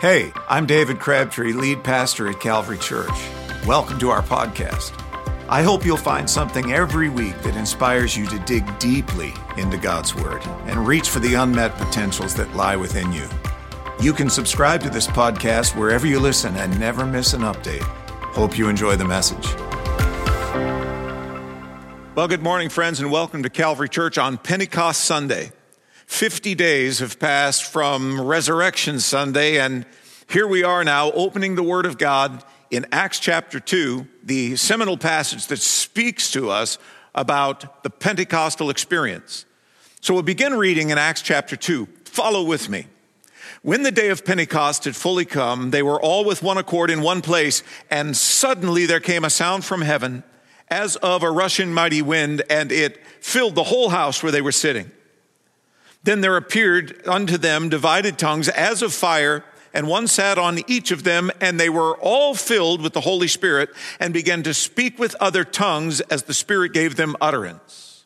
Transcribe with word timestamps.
Hey, 0.00 0.32
I'm 0.48 0.64
David 0.64 0.98
Crabtree, 0.98 1.52
lead 1.52 1.84
pastor 1.84 2.26
at 2.30 2.40
Calvary 2.40 2.78
Church. 2.78 3.10
Welcome 3.66 3.98
to 3.98 4.08
our 4.08 4.22
podcast. 4.22 4.98
I 5.46 5.60
hope 5.62 5.84
you'll 5.84 5.98
find 5.98 6.30
something 6.30 6.72
every 6.72 7.10
week 7.10 7.38
that 7.42 7.54
inspires 7.54 8.16
you 8.16 8.24
to 8.28 8.38
dig 8.38 8.78
deeply 8.78 9.34
into 9.58 9.76
God's 9.76 10.14
Word 10.14 10.40
and 10.64 10.86
reach 10.86 11.10
for 11.10 11.18
the 11.18 11.34
unmet 11.34 11.74
potentials 11.74 12.34
that 12.36 12.56
lie 12.56 12.76
within 12.76 13.12
you. 13.12 13.28
You 14.00 14.14
can 14.14 14.30
subscribe 14.30 14.82
to 14.84 14.88
this 14.88 15.06
podcast 15.06 15.78
wherever 15.78 16.06
you 16.06 16.18
listen 16.18 16.56
and 16.56 16.80
never 16.80 17.04
miss 17.04 17.34
an 17.34 17.42
update. 17.42 17.82
Hope 18.32 18.56
you 18.56 18.70
enjoy 18.70 18.96
the 18.96 19.04
message. 19.04 19.54
Well, 22.14 22.26
good 22.26 22.42
morning, 22.42 22.70
friends, 22.70 23.00
and 23.00 23.12
welcome 23.12 23.42
to 23.42 23.50
Calvary 23.50 23.90
Church 23.90 24.16
on 24.16 24.38
Pentecost 24.38 25.02
Sunday. 25.02 25.52
50 26.10 26.56
days 26.56 26.98
have 26.98 27.20
passed 27.20 27.64
from 27.64 28.20
Resurrection 28.20 28.98
Sunday, 28.98 29.58
and 29.58 29.86
here 30.28 30.46
we 30.46 30.64
are 30.64 30.84
now 30.84 31.12
opening 31.12 31.54
the 31.54 31.62
Word 31.62 31.86
of 31.86 31.98
God 31.98 32.44
in 32.68 32.84
Acts 32.90 33.20
chapter 33.20 33.58
2, 33.60 34.06
the 34.24 34.56
seminal 34.56 34.98
passage 34.98 35.46
that 35.46 35.60
speaks 35.60 36.30
to 36.32 36.50
us 36.50 36.78
about 37.14 37.84
the 37.84 37.90
Pentecostal 37.90 38.70
experience. 38.70 39.46
So 40.00 40.12
we'll 40.12 40.24
begin 40.24 40.54
reading 40.54 40.90
in 40.90 40.98
Acts 40.98 41.22
chapter 41.22 41.56
2. 41.56 41.86
Follow 42.04 42.42
with 42.42 42.68
me. 42.68 42.86
When 43.62 43.84
the 43.84 43.92
day 43.92 44.08
of 44.08 44.24
Pentecost 44.24 44.84
had 44.84 44.96
fully 44.96 45.24
come, 45.24 45.70
they 45.70 45.82
were 45.82 46.02
all 46.02 46.24
with 46.24 46.42
one 46.42 46.58
accord 46.58 46.90
in 46.90 47.02
one 47.02 47.22
place, 47.22 47.62
and 47.88 48.14
suddenly 48.16 48.84
there 48.84 49.00
came 49.00 49.24
a 49.24 49.30
sound 49.30 49.64
from 49.64 49.80
heaven 49.80 50.24
as 50.68 50.96
of 50.96 51.22
a 51.22 51.30
rushing 51.30 51.72
mighty 51.72 52.02
wind, 52.02 52.42
and 52.50 52.72
it 52.72 53.00
filled 53.20 53.54
the 53.54 53.64
whole 53.64 53.90
house 53.90 54.24
where 54.24 54.32
they 54.32 54.42
were 54.42 54.52
sitting. 54.52 54.90
Then 56.02 56.20
there 56.20 56.36
appeared 56.36 57.06
unto 57.06 57.36
them 57.36 57.68
divided 57.68 58.18
tongues 58.18 58.48
as 58.48 58.82
of 58.82 58.92
fire, 58.92 59.44
and 59.72 59.86
one 59.86 60.06
sat 60.06 60.38
on 60.38 60.60
each 60.66 60.90
of 60.90 61.04
them, 61.04 61.30
and 61.40 61.60
they 61.60 61.68
were 61.68 61.96
all 61.98 62.34
filled 62.34 62.80
with 62.80 62.92
the 62.92 63.02
Holy 63.02 63.28
Spirit, 63.28 63.70
and 63.98 64.12
began 64.12 64.42
to 64.42 64.54
speak 64.54 64.98
with 64.98 65.14
other 65.20 65.44
tongues 65.44 66.00
as 66.02 66.24
the 66.24 66.34
Spirit 66.34 66.72
gave 66.72 66.96
them 66.96 67.16
utterance. 67.20 68.04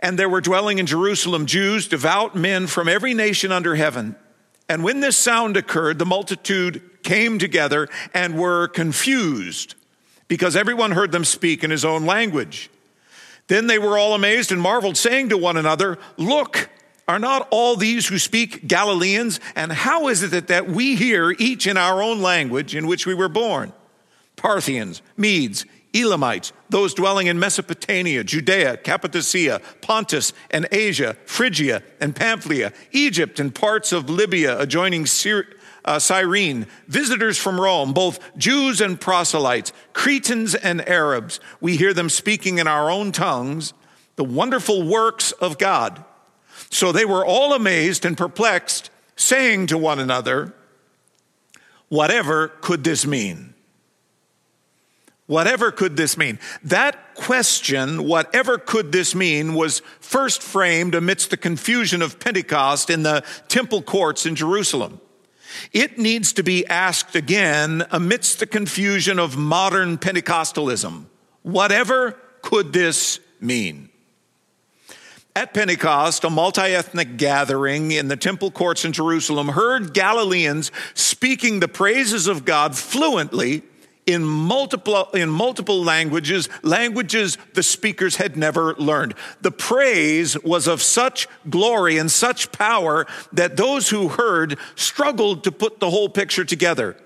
And 0.00 0.18
there 0.18 0.28
were 0.28 0.40
dwelling 0.40 0.78
in 0.78 0.86
Jerusalem 0.86 1.46
Jews, 1.46 1.86
devout 1.86 2.34
men 2.34 2.66
from 2.66 2.88
every 2.88 3.14
nation 3.14 3.52
under 3.52 3.76
heaven. 3.76 4.16
And 4.68 4.82
when 4.82 5.00
this 5.00 5.16
sound 5.16 5.56
occurred, 5.56 5.98
the 5.98 6.06
multitude 6.06 7.02
came 7.02 7.38
together 7.38 7.88
and 8.12 8.38
were 8.38 8.68
confused, 8.68 9.74
because 10.28 10.56
everyone 10.56 10.92
heard 10.92 11.12
them 11.12 11.24
speak 11.24 11.62
in 11.62 11.70
his 11.70 11.84
own 11.84 12.06
language. 12.06 12.70
Then 13.46 13.66
they 13.66 13.78
were 13.78 13.98
all 13.98 14.14
amazed 14.14 14.52
and 14.52 14.60
marveled, 14.60 14.96
saying 14.96 15.30
to 15.30 15.36
one 15.36 15.56
another, 15.56 15.98
Look, 16.16 16.70
are 17.08 17.18
not 17.18 17.48
all 17.50 17.76
these 17.76 18.06
who 18.06 18.18
speak 18.18 18.66
Galileans? 18.66 19.40
And 19.56 19.72
how 19.72 20.08
is 20.08 20.22
it 20.22 20.48
that 20.48 20.68
we 20.68 20.96
hear 20.96 21.34
each 21.38 21.66
in 21.66 21.76
our 21.76 22.02
own 22.02 22.22
language 22.22 22.74
in 22.74 22.86
which 22.86 23.06
we 23.06 23.14
were 23.14 23.28
born? 23.28 23.72
Parthians, 24.36 25.02
Medes, 25.16 25.66
Elamites, 25.92 26.52
those 26.68 26.94
dwelling 26.94 27.26
in 27.26 27.38
Mesopotamia, 27.38 28.22
Judea, 28.22 28.76
Cappadocia, 28.76 29.60
Pontus, 29.80 30.32
and 30.50 30.68
Asia, 30.70 31.16
Phrygia 31.26 31.82
and 32.00 32.14
Pamphylia, 32.14 32.72
Egypt 32.92 33.40
and 33.40 33.54
parts 33.54 33.92
of 33.92 34.08
Libya 34.08 34.58
adjoining 34.58 35.06
uh, 35.84 35.98
Cyrene, 35.98 36.66
visitors 36.86 37.38
from 37.38 37.60
Rome, 37.60 37.92
both 37.92 38.20
Jews 38.36 38.80
and 38.80 39.00
proselytes, 39.00 39.72
Cretans 39.92 40.54
and 40.54 40.86
Arabs. 40.88 41.40
We 41.60 41.76
hear 41.76 41.92
them 41.92 42.08
speaking 42.08 42.58
in 42.58 42.68
our 42.68 42.90
own 42.90 43.12
tongues 43.12 43.72
the 44.16 44.24
wonderful 44.24 44.86
works 44.86 45.32
of 45.32 45.56
God. 45.56 46.04
So 46.70 46.92
they 46.92 47.04
were 47.04 47.24
all 47.24 47.54
amazed 47.54 48.04
and 48.04 48.16
perplexed, 48.16 48.90
saying 49.16 49.68
to 49.68 49.78
one 49.78 49.98
another, 49.98 50.54
Whatever 51.88 52.48
could 52.48 52.84
this 52.84 53.04
mean? 53.04 53.54
Whatever 55.26 55.70
could 55.70 55.96
this 55.96 56.16
mean? 56.16 56.38
That 56.64 57.14
question, 57.14 58.04
whatever 58.04 58.58
could 58.58 58.90
this 58.90 59.14
mean, 59.14 59.54
was 59.54 59.80
first 60.00 60.42
framed 60.42 60.94
amidst 60.94 61.30
the 61.30 61.36
confusion 61.36 62.02
of 62.02 62.18
Pentecost 62.18 62.90
in 62.90 63.02
the 63.02 63.22
temple 63.48 63.82
courts 63.82 64.26
in 64.26 64.34
Jerusalem. 64.34 65.00
It 65.72 65.98
needs 65.98 66.32
to 66.34 66.42
be 66.42 66.66
asked 66.66 67.14
again 67.14 67.84
amidst 67.90 68.40
the 68.40 68.46
confusion 68.46 69.18
of 69.18 69.36
modern 69.36 69.98
Pentecostalism. 69.98 71.04
Whatever 71.42 72.18
could 72.42 72.72
this 72.72 73.20
mean? 73.40 73.89
At 75.40 75.54
Pentecost, 75.54 76.24
a 76.24 76.28
multi 76.28 76.60
ethnic 76.60 77.16
gathering 77.16 77.92
in 77.92 78.08
the 78.08 78.16
temple 78.16 78.50
courts 78.50 78.84
in 78.84 78.92
Jerusalem 78.92 79.48
heard 79.48 79.94
Galileans 79.94 80.70
speaking 80.92 81.60
the 81.60 81.66
praises 81.66 82.26
of 82.26 82.44
God 82.44 82.76
fluently 82.76 83.62
in 84.04 84.22
multiple, 84.22 85.08
in 85.14 85.30
multiple 85.30 85.82
languages, 85.82 86.50
languages 86.62 87.38
the 87.54 87.62
speakers 87.62 88.16
had 88.16 88.36
never 88.36 88.74
learned. 88.74 89.14
The 89.40 89.50
praise 89.50 90.38
was 90.42 90.66
of 90.66 90.82
such 90.82 91.26
glory 91.48 91.96
and 91.96 92.10
such 92.10 92.52
power 92.52 93.06
that 93.32 93.56
those 93.56 93.88
who 93.88 94.08
heard 94.08 94.58
struggled 94.74 95.44
to 95.44 95.52
put 95.52 95.80
the 95.80 95.88
whole 95.88 96.10
picture 96.10 96.44
together. 96.44 96.98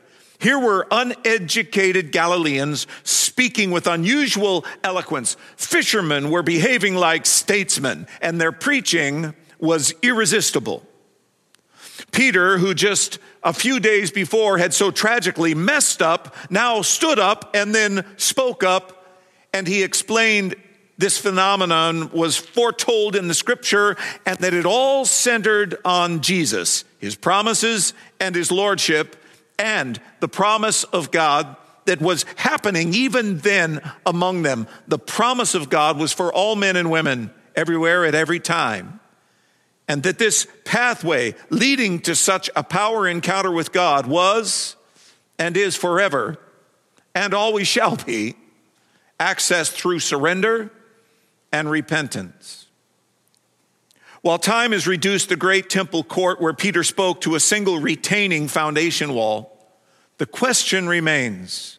Here 0.44 0.58
were 0.58 0.86
uneducated 0.90 2.12
Galileans 2.12 2.86
speaking 3.02 3.70
with 3.70 3.86
unusual 3.86 4.66
eloquence. 4.82 5.38
Fishermen 5.56 6.30
were 6.30 6.42
behaving 6.42 6.96
like 6.96 7.24
statesmen, 7.24 8.06
and 8.20 8.38
their 8.38 8.52
preaching 8.52 9.34
was 9.58 9.94
irresistible. 10.02 10.86
Peter, 12.12 12.58
who 12.58 12.74
just 12.74 13.18
a 13.42 13.54
few 13.54 13.80
days 13.80 14.10
before 14.10 14.58
had 14.58 14.74
so 14.74 14.90
tragically 14.90 15.54
messed 15.54 16.02
up, 16.02 16.36
now 16.50 16.82
stood 16.82 17.18
up 17.18 17.52
and 17.54 17.74
then 17.74 18.04
spoke 18.18 18.62
up, 18.62 19.16
and 19.54 19.66
he 19.66 19.82
explained 19.82 20.56
this 20.98 21.16
phenomenon 21.16 22.10
was 22.12 22.36
foretold 22.36 23.16
in 23.16 23.28
the 23.28 23.34
scripture 23.34 23.96
and 24.26 24.38
that 24.40 24.52
it 24.52 24.66
all 24.66 25.06
centered 25.06 25.78
on 25.86 26.20
Jesus, 26.20 26.84
his 26.98 27.14
promises, 27.14 27.94
and 28.20 28.34
his 28.34 28.52
lordship 28.52 29.16
and 29.58 30.00
the 30.20 30.28
promise 30.28 30.84
of 30.84 31.10
God 31.10 31.56
that 31.84 32.00
was 32.00 32.24
happening 32.36 32.94
even 32.94 33.38
then 33.38 33.80
among 34.06 34.42
them. 34.42 34.66
The 34.88 34.98
promise 34.98 35.54
of 35.54 35.68
God 35.68 35.98
was 35.98 36.12
for 36.12 36.32
all 36.32 36.56
men 36.56 36.76
and 36.76 36.90
women 36.90 37.30
everywhere 37.54 38.04
at 38.04 38.14
every 38.14 38.40
time. 38.40 39.00
And 39.86 40.02
that 40.04 40.18
this 40.18 40.46
pathway 40.64 41.34
leading 41.50 42.00
to 42.00 42.14
such 42.14 42.48
a 42.56 42.64
power 42.64 43.06
encounter 43.06 43.50
with 43.50 43.70
God 43.70 44.06
was 44.06 44.76
and 45.38 45.56
is 45.56 45.76
forever 45.76 46.38
and 47.14 47.34
always 47.34 47.68
shall 47.68 47.96
be 47.96 48.34
accessed 49.20 49.72
through 49.72 50.00
surrender 50.00 50.70
and 51.52 51.70
repentance. 51.70 52.63
While 54.24 54.38
time 54.38 54.72
has 54.72 54.86
reduced 54.86 55.28
the 55.28 55.36
great 55.36 55.68
temple 55.68 56.02
court 56.02 56.40
where 56.40 56.54
Peter 56.54 56.82
spoke 56.82 57.20
to 57.20 57.34
a 57.34 57.40
single 57.40 57.78
retaining 57.78 58.48
foundation 58.48 59.12
wall, 59.12 59.54
the 60.16 60.24
question 60.24 60.88
remains 60.88 61.78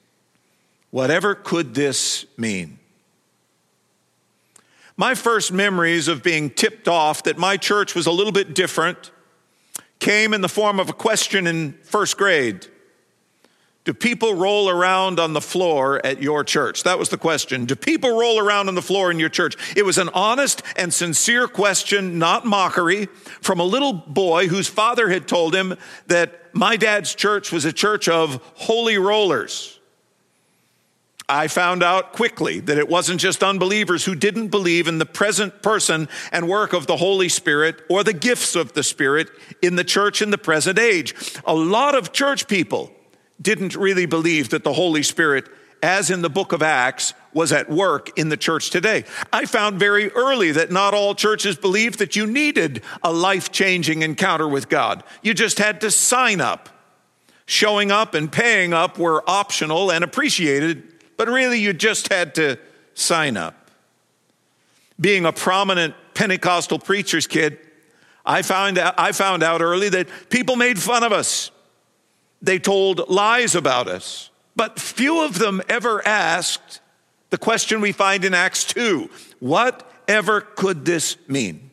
whatever 0.91 1.33
could 1.33 1.73
this 1.73 2.27
mean? 2.37 2.77
My 4.95 5.15
first 5.15 5.51
memories 5.51 6.07
of 6.07 6.21
being 6.21 6.51
tipped 6.51 6.87
off 6.87 7.23
that 7.23 7.39
my 7.39 7.57
church 7.57 7.95
was 7.95 8.05
a 8.05 8.11
little 8.11 8.31
bit 8.31 8.53
different 8.53 9.09
came 9.97 10.31
in 10.31 10.41
the 10.41 10.47
form 10.47 10.79
of 10.79 10.87
a 10.87 10.93
question 10.93 11.47
in 11.47 11.73
first 11.81 12.15
grade. 12.15 12.67
Do 13.85 13.93
people 13.93 14.33
roll 14.33 14.67
around 14.67 15.19
on 15.19 15.33
the 15.33 15.41
floor 15.41 16.03
at 16.03 16.19
your 16.19 16.43
church? 16.43 16.83
That 16.83 16.97
was 16.97 17.09
the 17.09 17.19
question. 17.19 17.65
Do 17.65 17.75
people 17.75 18.17
roll 18.17 18.39
around 18.39 18.67
on 18.67 18.73
the 18.73 18.81
floor 18.81 19.11
in 19.11 19.19
your 19.19 19.29
church? 19.29 19.55
It 19.77 19.85
was 19.85 19.99
an 19.99 20.09
honest 20.09 20.63
and 20.75 20.91
sincere 20.91 21.47
question, 21.47 22.17
not 22.17 22.45
mockery, 22.45 23.05
from 23.41 23.59
a 23.59 23.63
little 23.63 23.93
boy 23.93 24.47
whose 24.47 24.67
father 24.67 25.09
had 25.09 25.27
told 25.27 25.53
him 25.53 25.75
that 26.07 26.51
my 26.51 26.77
dad's 26.77 27.13
church 27.13 27.51
was 27.51 27.63
a 27.63 27.71
church 27.71 28.09
of 28.09 28.41
holy 28.55 28.97
rollers. 28.97 29.79
I 31.29 31.47
found 31.47 31.83
out 31.83 32.13
quickly 32.13 32.59
that 32.61 32.79
it 32.79 32.89
wasn't 32.89 33.19
just 33.19 33.43
unbelievers 33.43 34.05
who 34.05 34.15
didn't 34.15 34.47
believe 34.47 34.87
in 34.87 34.97
the 34.97 35.05
present 35.05 35.61
person 35.61 36.09
and 36.31 36.47
work 36.47 36.73
of 36.73 36.87
the 36.87 36.97
Holy 36.97 37.29
Spirit 37.29 37.83
or 37.87 38.03
the 38.03 38.13
gifts 38.13 38.55
of 38.55 38.73
the 38.73 38.83
Spirit 38.83 39.29
in 39.61 39.75
the 39.75 39.83
church 39.83 40.23
in 40.23 40.31
the 40.31 40.37
present 40.39 40.79
age. 40.79 41.13
A 41.45 41.53
lot 41.53 41.93
of 41.93 42.11
church 42.11 42.47
people 42.47 42.91
didn't 43.41 43.75
really 43.75 44.05
believe 44.05 44.49
that 44.49 44.63
the 44.63 44.73
Holy 44.73 45.03
Spirit, 45.03 45.49
as 45.83 46.09
in 46.09 46.21
the 46.21 46.29
book 46.29 46.51
of 46.51 46.61
Acts, 46.61 47.13
was 47.33 47.51
at 47.51 47.69
work 47.69 48.17
in 48.17 48.29
the 48.29 48.37
church 48.37 48.69
today. 48.69 49.03
I 49.31 49.45
found 49.45 49.77
very 49.77 50.09
early 50.11 50.51
that 50.53 50.71
not 50.71 50.93
all 50.93 51.13
churches 51.15 51.57
believed 51.57 51.99
that 51.99 52.15
you 52.15 52.25
needed 52.25 52.81
a 53.03 53.11
life 53.11 53.51
changing 53.51 54.01
encounter 54.01 54.47
with 54.47 54.69
God. 54.69 55.03
You 55.21 55.33
just 55.33 55.59
had 55.59 55.81
to 55.81 55.91
sign 55.91 56.39
up. 56.39 56.69
Showing 57.45 57.91
up 57.91 58.15
and 58.15 58.31
paying 58.31 58.73
up 58.73 58.97
were 58.97 59.23
optional 59.29 59.91
and 59.91 60.03
appreciated, 60.03 60.81
but 61.17 61.27
really 61.27 61.59
you 61.59 61.73
just 61.73 62.11
had 62.11 62.33
to 62.35 62.57
sign 62.95 63.37
up. 63.37 63.69
Being 64.99 65.25
a 65.25 65.33
prominent 65.33 65.93
Pentecostal 66.15 66.79
preacher's 66.79 67.27
kid, 67.27 67.59
I 68.25 68.41
found 68.41 68.79
out, 68.79 68.95
I 68.97 69.11
found 69.11 69.43
out 69.43 69.61
early 69.61 69.89
that 69.89 70.07
people 70.29 70.55
made 70.55 70.79
fun 70.79 71.03
of 71.03 71.11
us 71.11 71.51
They 72.45 72.59
told 72.59 73.09
lies 73.09 73.55
about 73.55 73.87
us. 73.87 74.29
But 74.55 74.79
few 74.79 75.25
of 75.25 75.39
them 75.39 75.61
ever 75.67 76.07
asked 76.07 76.79
the 77.31 77.39
question 77.39 77.81
we 77.81 77.91
find 77.91 78.23
in 78.23 78.33
Acts 78.33 78.63
2 78.65 79.09
whatever 79.39 80.41
could 80.41 80.85
this 80.85 81.17
mean? 81.27 81.71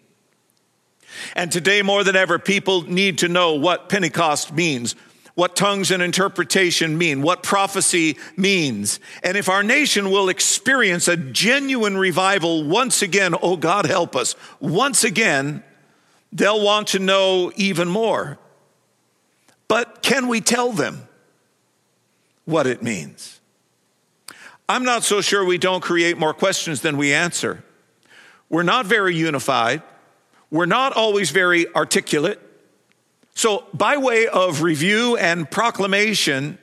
And 1.37 1.53
today, 1.53 1.83
more 1.83 2.03
than 2.05 2.17
ever, 2.17 2.39
people 2.39 2.83
need 2.83 3.19
to 3.19 3.29
know 3.29 3.55
what 3.55 3.91
Pentecost 3.91 4.51
means, 4.51 4.97
what 5.35 5.55
tongues 5.55 5.91
and 5.91 6.03
interpretation 6.03 6.97
mean, 6.97 7.21
what 7.21 7.43
prophecy 7.43 8.17
means. 8.35 8.99
And 9.23 9.37
if 9.37 9.51
our 9.51 9.63
nation 9.63 10.11
will 10.11 10.31
experience 10.31 11.07
a 11.07 11.19
genuine 11.19 11.99
revival 11.99 12.65
once 12.65 13.03
again, 13.03 13.35
oh 13.43 13.59
God 13.59 13.85
help 13.85 14.17
us, 14.17 14.35
once 14.59 15.05
again, 15.05 15.63
they'll 16.33 16.65
want 16.65 16.89
to 16.89 16.99
know 16.99 17.53
even 17.57 17.89
more. 17.89 18.39
But 19.69 20.03
can 20.03 20.29
we 20.29 20.41
tell 20.41 20.73
them 20.73 21.09
what 22.45 22.67
it 22.67 22.83
means? 22.83 23.41
I'm 24.69 24.85
not 24.85 25.03
so 25.03 25.21
sure 25.21 25.45
we 25.45 25.59
don't 25.59 25.83
create 25.83 26.19
more 26.19 26.35
questions 26.35 26.81
than 26.81 26.97
we 26.97 27.13
answer. 27.13 27.63
We're 28.49 28.63
not 28.63 28.87
very 28.87 29.15
unified. 29.15 29.83
We're 30.51 30.67
not 30.67 30.93
always 30.93 31.31
very 31.31 31.73
articulate. 31.75 32.41
So, 33.35 33.65
by 33.73 33.97
way 33.97 34.27
of 34.27 34.61
review 34.61 35.17
and 35.17 35.51
proclamation, 35.51 36.59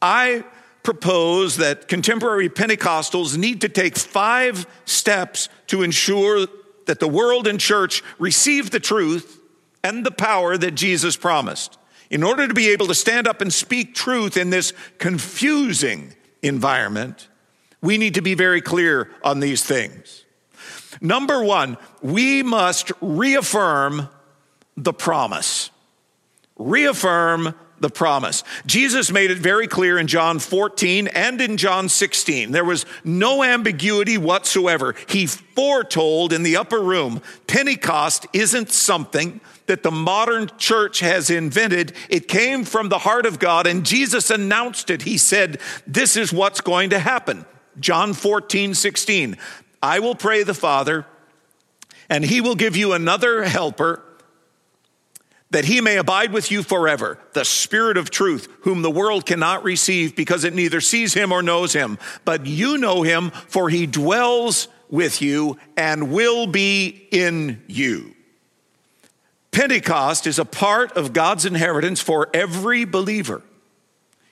I 0.00 0.44
propose 0.84 1.56
that 1.56 1.88
contemporary 1.88 2.48
Pentecostals 2.48 3.36
need 3.36 3.62
to 3.62 3.68
take 3.68 3.96
five 3.96 4.66
steps 4.84 5.48
to 5.66 5.82
ensure 5.82 6.46
that 6.86 7.00
the 7.00 7.08
world 7.08 7.48
and 7.48 7.58
church 7.58 8.02
receive 8.18 8.70
the 8.70 8.78
truth 8.78 9.40
and 9.82 10.04
the 10.04 10.10
power 10.10 10.56
that 10.56 10.72
Jesus 10.72 11.16
promised. 11.16 11.78
In 12.14 12.22
order 12.22 12.46
to 12.46 12.54
be 12.54 12.70
able 12.70 12.86
to 12.86 12.94
stand 12.94 13.26
up 13.26 13.40
and 13.40 13.52
speak 13.52 13.92
truth 13.92 14.36
in 14.36 14.50
this 14.50 14.72
confusing 14.98 16.14
environment, 16.42 17.26
we 17.82 17.98
need 17.98 18.14
to 18.14 18.22
be 18.22 18.34
very 18.34 18.60
clear 18.60 19.10
on 19.24 19.40
these 19.40 19.64
things. 19.64 20.24
Number 21.00 21.42
one, 21.42 21.76
we 22.02 22.44
must 22.44 22.92
reaffirm 23.00 24.08
the 24.76 24.92
promise. 24.92 25.72
Reaffirm 26.56 27.52
the 27.80 27.90
promise. 27.90 28.44
Jesus 28.64 29.10
made 29.10 29.32
it 29.32 29.38
very 29.38 29.66
clear 29.66 29.98
in 29.98 30.06
John 30.06 30.38
14 30.38 31.08
and 31.08 31.40
in 31.40 31.56
John 31.56 31.88
16. 31.88 32.52
There 32.52 32.64
was 32.64 32.86
no 33.02 33.42
ambiguity 33.42 34.18
whatsoever. 34.18 34.94
He 35.08 35.26
foretold 35.26 36.32
in 36.32 36.44
the 36.44 36.58
upper 36.58 36.80
room 36.80 37.22
Pentecost 37.48 38.28
isn't 38.32 38.70
something 38.70 39.40
that 39.66 39.82
the 39.82 39.90
modern 39.90 40.50
church 40.58 41.00
has 41.00 41.30
invented. 41.30 41.92
It 42.08 42.28
came 42.28 42.64
from 42.64 42.88
the 42.88 42.98
heart 42.98 43.26
of 43.26 43.38
God, 43.38 43.66
and 43.66 43.84
Jesus 43.84 44.30
announced 44.30 44.90
it. 44.90 45.02
He 45.02 45.18
said, 45.18 45.60
This 45.86 46.16
is 46.16 46.32
what's 46.32 46.60
going 46.60 46.90
to 46.90 46.98
happen. 46.98 47.46
John 47.80 48.12
14, 48.12 48.74
16. 48.74 49.36
I 49.82 49.98
will 50.00 50.14
pray 50.14 50.42
the 50.42 50.54
Father, 50.54 51.06
and 52.08 52.24
he 52.24 52.40
will 52.40 52.54
give 52.54 52.76
you 52.76 52.92
another 52.92 53.44
helper 53.44 54.02
that 55.50 55.66
he 55.66 55.80
may 55.80 55.98
abide 55.98 56.32
with 56.32 56.50
you 56.50 56.64
forever, 56.64 57.16
the 57.32 57.44
Spirit 57.44 57.96
of 57.96 58.10
truth, 58.10 58.48
whom 58.62 58.82
the 58.82 58.90
world 58.90 59.24
cannot 59.24 59.62
receive 59.62 60.16
because 60.16 60.42
it 60.42 60.52
neither 60.52 60.80
sees 60.80 61.14
him 61.14 61.30
or 61.30 61.42
knows 61.42 61.72
him. 61.72 61.96
But 62.24 62.44
you 62.44 62.76
know 62.76 63.02
him, 63.02 63.30
for 63.30 63.68
he 63.68 63.86
dwells 63.86 64.66
with 64.90 65.22
you 65.22 65.56
and 65.76 66.10
will 66.10 66.48
be 66.48 67.06
in 67.12 67.62
you. 67.68 68.13
Pentecost 69.54 70.26
is 70.26 70.40
a 70.40 70.44
part 70.44 70.92
of 70.96 71.12
God's 71.12 71.46
inheritance 71.46 72.00
for 72.00 72.28
every 72.34 72.84
believer. 72.84 73.40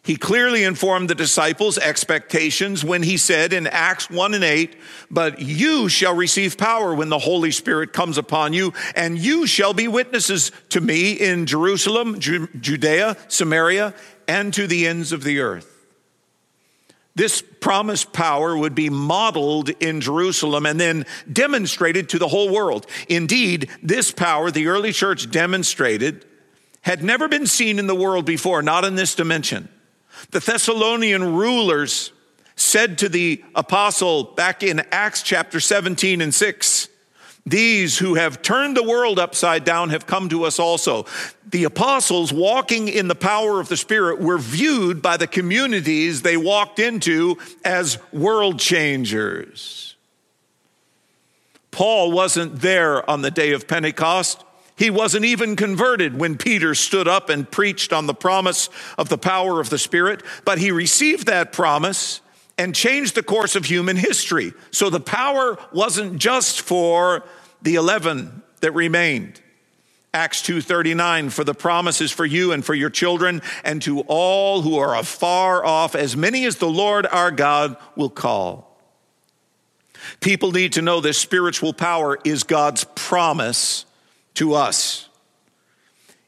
He 0.03 0.17
clearly 0.17 0.65
informed 0.65 1.09
the 1.09 1.15
disciples' 1.15 1.79
expectations 1.79 2.85
when 2.85 3.05
he 3.05 3.17
said 3.17 3.53
in 3.53 3.69
Acts 3.69 4.11
1 4.11 4.35
and 4.35 4.43
8, 4.43 4.75
But 5.13 5.41
you 5.41 5.89
shall 5.89 6.17
receive 6.17 6.59
power 6.59 6.93
when 6.93 7.09
the 7.09 7.21
Holy 7.21 7.53
Spirit 7.53 7.93
comes 7.93 8.19
upon 8.19 8.53
you, 8.53 8.73
and 8.97 9.17
you 9.17 9.47
shall 9.47 9.73
be 9.73 9.87
witnesses 9.87 10.51
to 10.71 10.81
me 10.81 11.13
in 11.13 11.47
Jerusalem, 11.47 12.19
Judea, 12.19 13.17
Samaria, 13.29 13.95
and 14.27 14.53
to 14.55 14.67
the 14.67 14.89
ends 14.89 15.13
of 15.13 15.23
the 15.23 15.39
earth. 15.39 15.72
This 17.15 17.43
promised 17.43 18.13
power 18.13 18.57
would 18.57 18.75
be 18.75 18.89
modeled 18.89 19.69
in 19.69 20.01
Jerusalem 20.01 20.65
and 20.65 20.81
then 20.81 21.05
demonstrated 21.31 22.09
to 22.11 22.19
the 22.19 22.29
whole 22.29 22.51
world. 22.51 22.87
Indeed, 23.09 23.69
this 23.83 24.11
power 24.11 24.51
the 24.51 24.69
early 24.69 24.93
church 24.93 25.31
demonstrated 25.31 26.25
had 26.81 27.03
never 27.05 27.29
been 27.29 27.47
seen 27.47 27.79
in 27.79 27.87
the 27.87 27.95
world 27.95 28.25
before, 28.25 28.63
not 28.63 28.85
in 28.85 28.95
this 28.95 29.15
dimension. 29.15 29.69
The 30.31 30.41
Thessalonian 30.41 31.35
rulers 31.35 32.13
said 32.57 32.99
to 32.99 33.09
the 33.09 33.43
apostle 33.55 34.25
back 34.25 34.63
in 34.63 34.81
Acts 34.91 35.23
chapter 35.23 35.61
17 35.61 36.21
and 36.21 36.35
6, 36.35 36.89
these 37.45 37.99
who 37.99 38.15
have 38.15 38.41
turned 38.41 38.77
the 38.77 38.85
world 38.85 39.19
upside 39.19 39.65
down 39.65 39.91
have 39.91 40.07
come 40.07 40.29
to 40.29 40.45
us 40.45 40.59
also. 40.59 41.07
The 41.51 41.65
apostles 41.65 42.33
walking 42.33 42.89
in 42.89 43.09
the 43.09 43.17
power 43.17 43.59
of 43.59 43.69
the 43.69 43.77
Spirit 43.77 44.21
were 44.21 44.39
viewed 44.39 45.03
by 45.03 45.17
the 45.17 45.27
communities 45.27 46.23
they 46.23 46.37
walked 46.37 46.79
into 46.79 47.37
as 47.65 47.99
world 48.13 48.61
changers. 48.61 49.97
Paul 51.73 52.13
wasn't 52.13 52.61
there 52.61 53.09
on 53.11 53.23
the 53.23 53.31
day 53.31 53.53
of 53.53 53.67
Pentecost. 53.67 54.45
He 54.77 54.91
wasn't 54.91 55.25
even 55.25 55.57
converted 55.57 56.19
when 56.19 56.37
Peter 56.37 56.75
stood 56.75 57.09
up 57.09 57.29
and 57.29 57.51
preached 57.51 57.93
on 57.93 58.07
the 58.07 58.15
promise 58.15 58.69
of 58.97 59.09
the 59.09 59.19
power 59.19 59.61
of 59.61 59.69
the 59.69 59.79
Spirit, 59.79 60.23
but 60.45 60.59
he 60.59 60.71
received 60.71 61.27
that 61.27 61.53
promise 61.53 62.21
and 62.59 62.75
changed 62.75 63.15
the 63.15 63.23
course 63.23 63.57
of 63.57 63.65
human 63.65 63.97
history. 63.97 64.53
So 64.71 64.91
the 64.91 65.01
power 65.01 65.59
wasn't 65.73 66.19
just 66.19 66.61
for 66.61 67.25
the 67.63 67.75
11 67.77 68.43
that 68.61 68.73
remained. 68.73 69.41
Acts 70.15 70.43
2:39 70.43 71.31
for 71.31 71.43
the 71.43 71.55
promises 71.55 72.13
for 72.13 72.27
you 72.27 72.53
and 72.53 72.65
for 72.65 72.75
your 72.75 72.91
children 72.91 73.41
and 73.65 73.81
to 73.83 74.01
all 74.01 74.61
who 74.61 74.79
are 74.79 74.95
afar 74.95 75.65
off 75.65 75.95
as 75.95 76.17
many 76.17 76.45
as 76.45 76.57
the 76.57 76.69
Lord 76.69 77.07
our 77.07 77.31
God 77.31 77.77
will 77.97 78.11
call. 78.11 78.79
People 80.21 80.53
need 80.53 80.75
to 80.75 80.83
know 80.83 81.01
this 81.01 81.19
spiritual 81.19 81.73
power 81.73 82.19
is 82.25 82.43
God's 82.43 82.85
promise 82.95 83.87
to 84.35 84.55
us. 84.55 85.09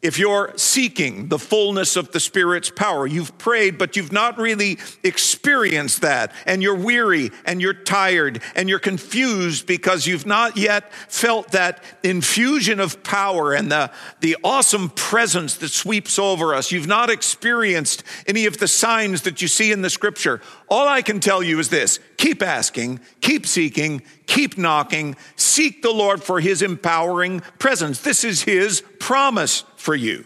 If 0.05 0.19
you're 0.19 0.53
seeking 0.57 1.29
the 1.29 1.39
fullness 1.39 1.97
of 1.97 2.13
the 2.13 2.21
Spirit's 2.21 2.69
power, 2.69 3.07
you've 3.07 3.39
prayed, 3.39 3.79
but 3.79 3.97
you've 3.97 4.13
not 4.13 4.37
really 4.37 4.77
experienced 5.03 6.03
that, 6.03 6.31
and 6.45 6.63
you're 6.63 6.75
weary 6.75 7.31
and 7.47 7.59
you're 7.59 7.73
tired 7.73 8.43
and 8.55 8.69
you're 8.69 8.81
confused 8.81 9.67
because 9.67 10.07
you've 10.07 10.27
not 10.27 10.59
yet 10.59 10.93
felt 10.93 11.53
that 11.53 11.83
infusion 12.03 12.81
of 12.81 13.03
power 13.03 13.55
and 13.55 13.73
the, 13.73 13.91
the 14.21 14.37
awesome 14.45 14.91
presence 14.91 15.57
that 15.57 15.71
sweeps 15.71 16.19
over 16.19 16.55
us. 16.55 16.71
You've 16.71 16.87
not 16.87 17.09
experienced 17.09 18.05
any 18.27 18.45
of 18.45 18.59
the 18.59 18.69
signs 18.69 19.23
that 19.23 19.41
you 19.41 19.49
see 19.49 19.73
in 19.73 19.81
the 19.81 19.89
scripture. 19.89 20.43
All 20.69 20.87
I 20.87 21.01
can 21.01 21.19
tell 21.19 21.43
you 21.43 21.59
is 21.59 21.71
this 21.71 21.99
keep 22.19 22.43
asking, 22.43 23.01
keep 23.23 23.47
seeking, 23.47 24.03
keep 24.27 24.59
knocking, 24.59 25.17
seek 25.37 25.81
the 25.81 25.93
Lord 25.93 26.23
for 26.23 26.41
his 26.41 26.61
empowering 26.61 27.41
presence. 27.59 28.03
This 28.03 28.23
is 28.23 28.43
his 28.43 28.83
promise 28.99 29.65
for 29.85 29.95
you. 29.95 30.25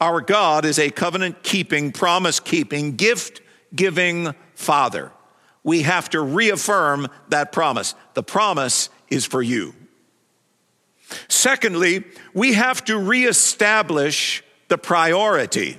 Our 0.00 0.20
God 0.20 0.64
is 0.64 0.80
a 0.80 0.90
covenant 0.90 1.44
keeping, 1.44 1.92
promise 1.92 2.40
keeping, 2.40 2.96
gift 2.96 3.40
giving 3.72 4.34
Father. 4.56 5.12
We 5.62 5.82
have 5.82 6.10
to 6.10 6.20
reaffirm 6.20 7.06
that 7.28 7.52
promise. 7.52 7.94
The 8.14 8.24
promise 8.24 8.90
is 9.08 9.24
for 9.24 9.42
you. 9.42 9.74
Secondly, 11.28 12.02
we 12.34 12.54
have 12.54 12.84
to 12.86 12.98
reestablish 12.98 14.42
the 14.66 14.76
priority 14.76 15.78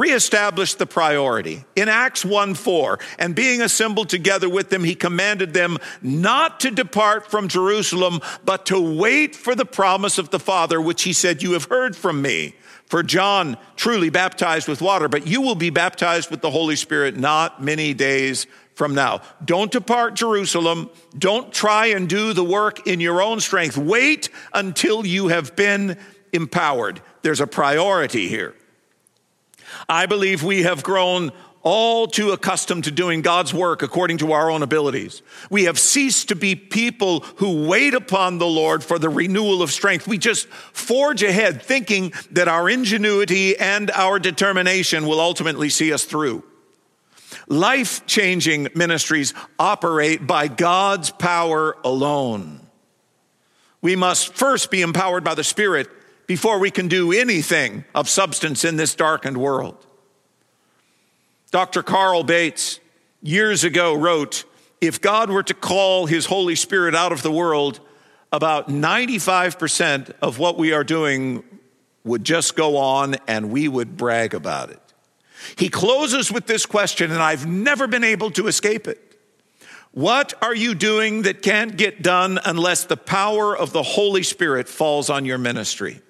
reestablish 0.00 0.74
the 0.74 0.86
priority. 0.86 1.64
In 1.76 1.88
Acts 1.88 2.24
1 2.24 2.54
4, 2.54 2.98
and 3.18 3.34
being 3.34 3.60
assembled 3.60 4.08
together 4.08 4.48
with 4.48 4.70
them, 4.70 4.82
he 4.82 4.94
commanded 4.94 5.52
them 5.52 5.76
not 6.00 6.60
to 6.60 6.70
depart 6.70 7.30
from 7.30 7.48
Jerusalem, 7.48 8.20
but 8.44 8.66
to 8.66 8.80
wait 8.80 9.36
for 9.36 9.54
the 9.54 9.66
promise 9.66 10.16
of 10.16 10.30
the 10.30 10.40
Father, 10.40 10.80
which 10.80 11.02
he 11.02 11.12
said, 11.12 11.42
You 11.42 11.52
have 11.52 11.66
heard 11.66 11.94
from 11.94 12.22
me. 12.22 12.54
For 12.86 13.04
John 13.04 13.56
truly 13.76 14.10
baptized 14.10 14.66
with 14.66 14.82
water, 14.82 15.08
but 15.08 15.26
you 15.26 15.42
will 15.42 15.54
be 15.54 15.70
baptized 15.70 16.28
with 16.28 16.40
the 16.40 16.50
Holy 16.50 16.74
Spirit 16.74 17.16
not 17.16 17.62
many 17.62 17.94
days 17.94 18.48
from 18.74 18.94
now. 18.94 19.20
Don't 19.44 19.70
depart 19.70 20.14
Jerusalem. 20.14 20.90
Don't 21.16 21.52
try 21.52 21.88
and 21.88 22.08
do 22.08 22.32
the 22.32 22.42
work 22.42 22.88
in 22.88 22.98
your 22.98 23.22
own 23.22 23.38
strength. 23.38 23.76
Wait 23.76 24.28
until 24.54 25.06
you 25.06 25.28
have 25.28 25.54
been 25.54 25.98
empowered. 26.32 27.00
There's 27.22 27.40
a 27.40 27.46
priority 27.46 28.26
here. 28.26 28.54
I 29.88 30.06
believe 30.06 30.42
we 30.42 30.62
have 30.62 30.82
grown 30.82 31.32
all 31.62 32.06
too 32.06 32.30
accustomed 32.30 32.84
to 32.84 32.90
doing 32.90 33.20
God's 33.20 33.52
work 33.52 33.82
according 33.82 34.18
to 34.18 34.32
our 34.32 34.50
own 34.50 34.62
abilities. 34.62 35.22
We 35.50 35.64
have 35.64 35.78
ceased 35.78 36.28
to 36.28 36.36
be 36.36 36.54
people 36.54 37.20
who 37.36 37.66
wait 37.68 37.92
upon 37.94 38.38
the 38.38 38.46
Lord 38.46 38.82
for 38.82 38.98
the 38.98 39.10
renewal 39.10 39.62
of 39.62 39.70
strength. 39.70 40.08
We 40.08 40.16
just 40.16 40.48
forge 40.48 41.22
ahead 41.22 41.62
thinking 41.62 42.12
that 42.30 42.48
our 42.48 42.70
ingenuity 42.70 43.58
and 43.58 43.90
our 43.90 44.18
determination 44.18 45.06
will 45.06 45.20
ultimately 45.20 45.68
see 45.68 45.92
us 45.92 46.04
through. 46.04 46.44
Life 47.46 48.06
changing 48.06 48.68
ministries 48.74 49.34
operate 49.58 50.26
by 50.26 50.48
God's 50.48 51.10
power 51.10 51.76
alone. 51.84 52.60
We 53.82 53.96
must 53.96 54.34
first 54.34 54.70
be 54.70 54.82
empowered 54.82 55.24
by 55.24 55.34
the 55.34 55.44
Spirit 55.44 55.88
before 56.30 56.60
we 56.60 56.70
can 56.70 56.86
do 56.86 57.10
anything 57.10 57.84
of 57.92 58.08
substance 58.08 58.64
in 58.64 58.76
this 58.76 58.94
darkened 58.94 59.36
world. 59.36 59.84
Dr. 61.50 61.82
Carl 61.82 62.22
Bates 62.22 62.78
years 63.20 63.64
ago 63.64 63.94
wrote 63.94 64.44
If 64.80 65.00
God 65.00 65.28
were 65.28 65.42
to 65.42 65.54
call 65.54 66.06
his 66.06 66.26
Holy 66.26 66.54
Spirit 66.54 66.94
out 66.94 67.10
of 67.10 67.22
the 67.22 67.32
world, 67.32 67.80
about 68.30 68.68
95% 68.68 70.12
of 70.22 70.38
what 70.38 70.56
we 70.56 70.72
are 70.72 70.84
doing 70.84 71.42
would 72.04 72.22
just 72.22 72.54
go 72.54 72.76
on 72.76 73.16
and 73.26 73.50
we 73.50 73.66
would 73.66 73.96
brag 73.96 74.32
about 74.32 74.70
it. 74.70 74.80
He 75.56 75.68
closes 75.68 76.30
with 76.30 76.46
this 76.46 76.64
question, 76.64 77.10
and 77.10 77.20
I've 77.20 77.44
never 77.44 77.88
been 77.88 78.04
able 78.04 78.30
to 78.30 78.46
escape 78.46 78.86
it. 78.86 79.18
What 79.90 80.34
are 80.40 80.54
you 80.54 80.76
doing 80.76 81.22
that 81.22 81.42
can't 81.42 81.76
get 81.76 82.02
done 82.02 82.38
unless 82.44 82.84
the 82.84 82.96
power 82.96 83.56
of 83.56 83.72
the 83.72 83.82
Holy 83.82 84.22
Spirit 84.22 84.68
falls 84.68 85.10
on 85.10 85.24
your 85.24 85.36
ministry? 85.36 86.02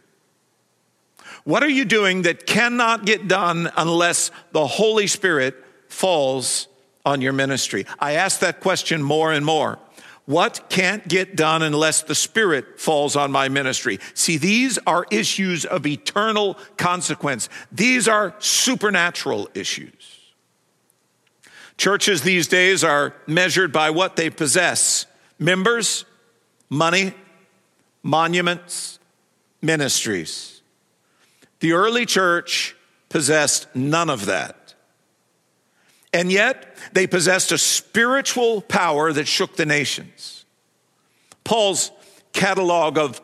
What 1.45 1.63
are 1.63 1.69
you 1.69 1.85
doing 1.85 2.23
that 2.23 2.47
cannot 2.47 3.05
get 3.05 3.29
done 3.29 3.71
unless 3.77 4.31
the 4.53 4.67
Holy 4.67 5.07
Spirit 5.07 5.57
falls 5.89 6.69
on 7.05 7.21
your 7.21 7.33
ministry? 7.33 7.87
I 7.99 8.13
ask 8.13 8.41
that 8.41 8.61
question 8.61 9.03
more 9.03 9.33
and 9.33 9.45
more. 9.45 9.79
What 10.27 10.69
can't 10.69 11.09
get 11.09 11.35
done 11.35 11.63
unless 11.63 12.03
the 12.03 12.15
Spirit 12.15 12.79
falls 12.79 13.17
on 13.17 13.33
my 13.33 13.49
ministry? 13.49 13.99
See, 14.15 14.37
these 14.37 14.79
are 14.87 15.07
issues 15.11 15.65
of 15.65 15.87
eternal 15.87 16.57
consequence. 16.77 17.49
These 17.73 18.07
are 18.07 18.37
supernatural 18.39 19.49
issues. 19.55 20.19
Churches 21.77 22.23
these 22.23 22.47
days 22.47 22.85
are 22.85 23.15
measured 23.27 23.73
by 23.73 23.91
what 23.91 24.15
they 24.15 24.29
possess 24.31 25.07
members, 25.39 26.05
money, 26.69 27.15
monuments, 28.03 28.99
ministries. 29.63 30.60
The 31.61 31.73
early 31.73 32.07
church 32.07 32.75
possessed 33.09 33.69
none 33.75 34.11
of 34.11 34.27
that. 34.27 34.75
And 36.13 36.33
yet, 36.33 36.77
they 36.93 37.07
possessed 37.07 37.53
a 37.53 37.59
spiritual 37.59 38.63
power 38.63 39.13
that 39.13 39.29
shook 39.29 39.57
the 39.57 39.67
nations. 39.67 40.45
Paul's 41.45 41.93
catalog 42.33 42.99
of 42.99 43.21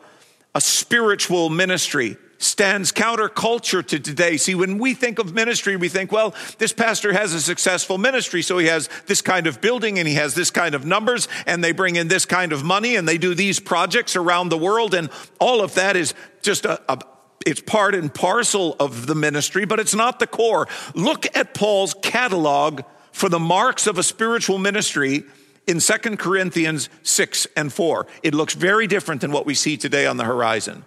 a 0.55 0.61
spiritual 0.61 1.49
ministry 1.49 2.17
stands 2.39 2.91
counterculture 2.91 3.85
to 3.85 3.99
today. 3.99 4.37
See, 4.37 4.55
when 4.55 4.77
we 4.77 4.93
think 4.93 5.19
of 5.19 5.33
ministry, 5.33 5.75
we 5.75 5.89
think, 5.89 6.11
well, 6.11 6.35
this 6.59 6.71
pastor 6.71 7.11
has 7.11 7.33
a 7.33 7.41
successful 7.41 7.97
ministry, 7.97 8.41
so 8.41 8.57
he 8.57 8.67
has 8.67 8.89
this 9.07 9.21
kind 9.21 9.47
of 9.47 9.59
building 9.59 9.97
and 9.97 10.07
he 10.07 10.13
has 10.15 10.35
this 10.35 10.51
kind 10.51 10.75
of 10.75 10.85
numbers, 10.85 11.27
and 11.45 11.63
they 11.63 11.71
bring 11.71 11.95
in 11.95 12.07
this 12.07 12.25
kind 12.25 12.53
of 12.53 12.63
money 12.63 12.95
and 12.95 13.07
they 13.07 13.17
do 13.17 13.33
these 13.33 13.59
projects 13.59 14.15
around 14.15 14.49
the 14.49 14.57
world, 14.57 14.93
and 14.93 15.09
all 15.39 15.61
of 15.61 15.73
that 15.75 15.95
is 15.95 16.13
just 16.41 16.65
a, 16.65 16.79
a 16.91 16.99
it's 17.45 17.61
part 17.61 17.95
and 17.95 18.13
parcel 18.13 18.75
of 18.79 19.07
the 19.07 19.15
ministry, 19.15 19.65
but 19.65 19.79
it's 19.79 19.95
not 19.95 20.19
the 20.19 20.27
core. 20.27 20.67
Look 20.95 21.25
at 21.35 21.53
Paul's 21.53 21.93
catalog 22.01 22.81
for 23.11 23.29
the 23.29 23.39
marks 23.39 23.87
of 23.87 23.97
a 23.97 24.03
spiritual 24.03 24.57
ministry 24.57 25.23
in 25.65 25.79
2 25.79 25.93
Corinthians 26.17 26.89
6 27.03 27.47
and 27.55 27.71
4. 27.71 28.07
It 28.23 28.33
looks 28.33 28.53
very 28.53 28.87
different 28.87 29.21
than 29.21 29.31
what 29.31 29.45
we 29.45 29.53
see 29.53 29.77
today 29.77 30.05
on 30.05 30.17
the 30.17 30.23
horizon. 30.23 30.85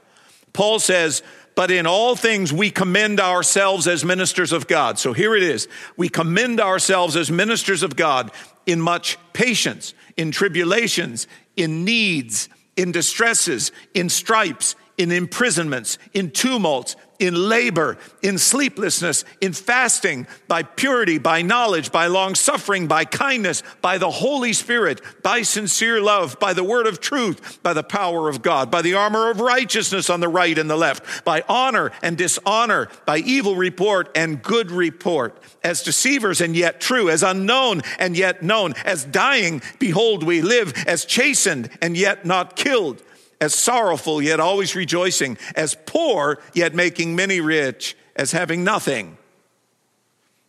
Paul 0.52 0.78
says, 0.78 1.22
but 1.54 1.70
in 1.70 1.86
all 1.86 2.16
things 2.16 2.52
we 2.52 2.70
commend 2.70 3.20
ourselves 3.20 3.86
as 3.86 4.04
ministers 4.04 4.52
of 4.52 4.66
God. 4.66 4.98
So 4.98 5.12
here 5.12 5.36
it 5.36 5.42
is. 5.42 5.68
We 5.96 6.08
commend 6.08 6.60
ourselves 6.60 7.16
as 7.16 7.30
ministers 7.30 7.82
of 7.82 7.96
God 7.96 8.30
in 8.66 8.80
much 8.80 9.18
patience, 9.32 9.94
in 10.16 10.30
tribulations, 10.30 11.26
in 11.56 11.84
needs, 11.84 12.48
in 12.76 12.92
distresses, 12.92 13.72
in 13.94 14.08
stripes, 14.08 14.74
in 15.00 15.10
imprisonments, 15.10 15.96
in 16.12 16.30
tumults, 16.30 16.94
in 17.18 17.34
labor, 17.34 17.96
in 18.22 18.36
sleeplessness, 18.36 19.24
in 19.40 19.54
fasting, 19.54 20.26
by 20.46 20.62
purity, 20.62 21.16
by 21.16 21.40
knowledge, 21.40 21.90
by 21.90 22.06
long 22.06 22.34
suffering, 22.34 22.86
by 22.86 23.06
kindness, 23.06 23.62
by 23.80 23.96
the 23.96 24.10
Holy 24.10 24.52
Spirit, 24.52 25.00
by 25.22 25.40
sincere 25.40 26.02
love, 26.02 26.38
by 26.38 26.52
the 26.52 26.62
word 26.62 26.86
of 26.86 27.00
truth, 27.00 27.62
by 27.62 27.72
the 27.72 27.82
power 27.82 28.28
of 28.28 28.42
God, 28.42 28.70
by 28.70 28.82
the 28.82 28.92
armor 28.92 29.30
of 29.30 29.40
righteousness 29.40 30.10
on 30.10 30.20
the 30.20 30.28
right 30.28 30.58
and 30.58 30.68
the 30.68 30.76
left, 30.76 31.24
by 31.24 31.42
honor 31.48 31.92
and 32.02 32.18
dishonor, 32.18 32.88
by 33.06 33.18
evil 33.18 33.56
report 33.56 34.10
and 34.14 34.42
good 34.42 34.70
report, 34.70 35.42
as 35.64 35.82
deceivers 35.82 36.42
and 36.42 36.54
yet 36.54 36.78
true, 36.78 37.08
as 37.08 37.22
unknown 37.22 37.80
and 37.98 38.18
yet 38.18 38.42
known, 38.42 38.74
as 38.84 39.06
dying, 39.06 39.62
behold, 39.78 40.24
we 40.24 40.42
live, 40.42 40.74
as 40.86 41.06
chastened 41.06 41.70
and 41.80 41.96
yet 41.96 42.26
not 42.26 42.54
killed 42.54 43.02
as 43.40 43.54
sorrowful 43.54 44.20
yet 44.20 44.40
always 44.40 44.74
rejoicing, 44.74 45.38
as 45.56 45.76
poor 45.86 46.38
yet 46.52 46.74
making 46.74 47.16
many 47.16 47.40
rich, 47.40 47.96
as 48.14 48.32
having 48.32 48.64
nothing 48.64 49.16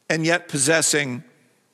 and 0.09 0.25
yet 0.25 0.49
possessing 0.49 1.23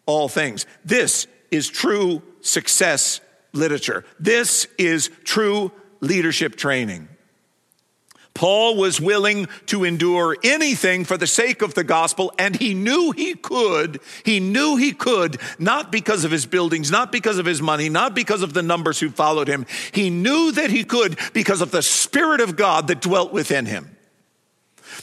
all 0.06 0.30
things. 0.30 0.66
This 0.86 1.26
is 1.50 1.68
true 1.68 2.22
success 2.42 3.20
literature. 3.54 4.06
This 4.20 4.68
is 4.78 5.10
true 5.24 5.72
leadership 6.02 6.56
training. 6.56 7.10
Paul 8.38 8.76
was 8.76 9.02
willing 9.02 9.48
to 9.66 9.84
endure 9.84 10.38
anything 10.44 11.06
for 11.06 11.18
the 11.18 11.26
sake 11.26 11.64
of 11.64 11.74
the 11.74 11.84
gospel, 11.84 12.32
and 12.38 12.56
he 12.56 12.76
knew 12.76 13.12
he 13.12 13.34
could. 13.34 14.00
He 14.24 14.40
knew 14.40 14.76
he 14.76 14.92
could, 14.92 15.42
not 15.58 15.92
because 15.92 16.24
of 16.24 16.30
his 16.30 16.46
buildings, 16.46 16.92
not 16.92 17.12
because 17.12 17.40
of 17.40 17.48
his 17.48 17.64
money, 17.64 17.90
not 17.90 18.14
because 18.14 18.44
of 18.44 18.54
the 18.54 18.62
numbers 18.62 19.00
who 19.00 19.10
followed 19.10 19.48
him. 19.48 19.66
He 19.92 20.12
knew 20.12 20.52
that 20.52 20.70
he 20.70 20.84
could 20.84 21.18
because 21.34 21.62
of 21.62 21.72
the 21.72 21.82
Spirit 21.82 22.40
of 22.40 22.56
God 22.56 22.90
that 22.90 23.02
dwelt 23.02 23.34
within 23.34 23.66
him. 23.66 23.98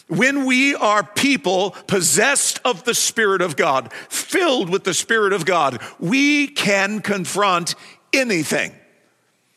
When 0.06 0.44
we 0.44 0.76
are 0.76 1.02
people 1.02 1.72
possessed 1.88 2.60
of 2.64 2.84
the 2.84 2.94
Spirit 2.94 3.42
of 3.42 3.56
God, 3.56 3.92
filled 3.92 4.70
with 4.70 4.84
the 4.84 4.94
Spirit 4.94 5.32
of 5.32 5.44
God, 5.44 5.82
we 5.98 6.46
can 6.46 7.00
confront 7.00 7.74
anything. 8.12 8.72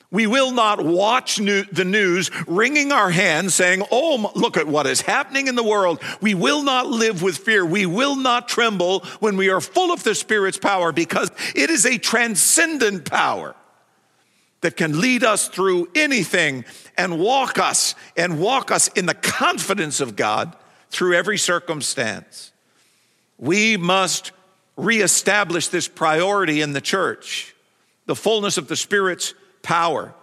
We 0.09 0.25
will 0.25 0.51
not 0.51 0.83
watch 0.83 1.39
new, 1.39 1.63
the 1.63 1.83
news 1.83 2.31
wringing 2.47 2.93
our 2.93 3.09
hands 3.09 3.53
saying, 3.53 3.83
Oh, 3.91 4.31
look 4.35 4.55
at 4.55 4.67
what 4.67 4.87
is 4.87 5.01
happening 5.01 5.47
in 5.47 5.55
the 5.55 5.63
world. 5.63 6.01
We 6.21 6.33
will 6.33 6.63
not 6.63 6.87
live 6.87 7.21
with 7.21 7.37
fear. 7.37 7.65
We 7.65 7.85
will 7.85 8.15
not 8.15 8.47
tremble 8.47 9.01
when 9.19 9.35
we 9.35 9.49
are 9.49 9.59
full 9.59 9.91
of 9.91 10.03
the 10.03 10.15
Spirit's 10.15 10.57
power 10.57 10.93
because 10.93 11.29
it 11.53 11.69
is 11.69 11.85
a 11.85 11.97
transcendent 11.97 13.03
power 13.03 13.53
that 14.61 14.77
can 14.77 15.01
lead 15.01 15.23
us 15.23 15.49
through 15.49 15.89
anything 15.93 16.63
and 16.97 17.19
walk 17.19 17.59
us 17.59 17.93
and 18.15 18.39
walk 18.39 18.71
us 18.71 18.87
in 18.89 19.07
the 19.07 19.13
confidence 19.13 19.99
of 19.99 20.15
God 20.15 20.55
through 20.89 21.15
every 21.15 21.37
circumstance. 21.37 22.53
We 23.37 23.75
must 23.77 24.31
reestablish 24.77 25.67
this 25.67 25.87
priority 25.87 26.61
in 26.61 26.71
the 26.71 26.81
church, 26.81 27.55
the 28.05 28.15
fullness 28.15 28.57
of 28.57 28.67
the 28.67 28.75
Spirit's 28.75 29.33
power. 29.67 30.13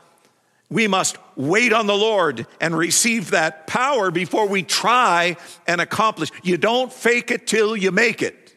We 0.71 0.89
must 0.89 1.19
wait 1.37 1.75
on 1.75 1.87
the 1.87 1.95
Lord 1.95 2.47
and 2.63 2.75
receive 2.75 3.33
that 3.33 3.67
power 3.67 4.11
before 4.11 4.49
we 4.49 4.63
try 4.63 5.37
and 5.67 5.83
accomplish. 5.83 6.31
You 6.43 6.57
don't 6.57 6.91
fake 6.91 7.31
it 7.31 7.47
till 7.47 7.77
you 7.77 7.91
make 7.91 8.23
it. 8.23 8.57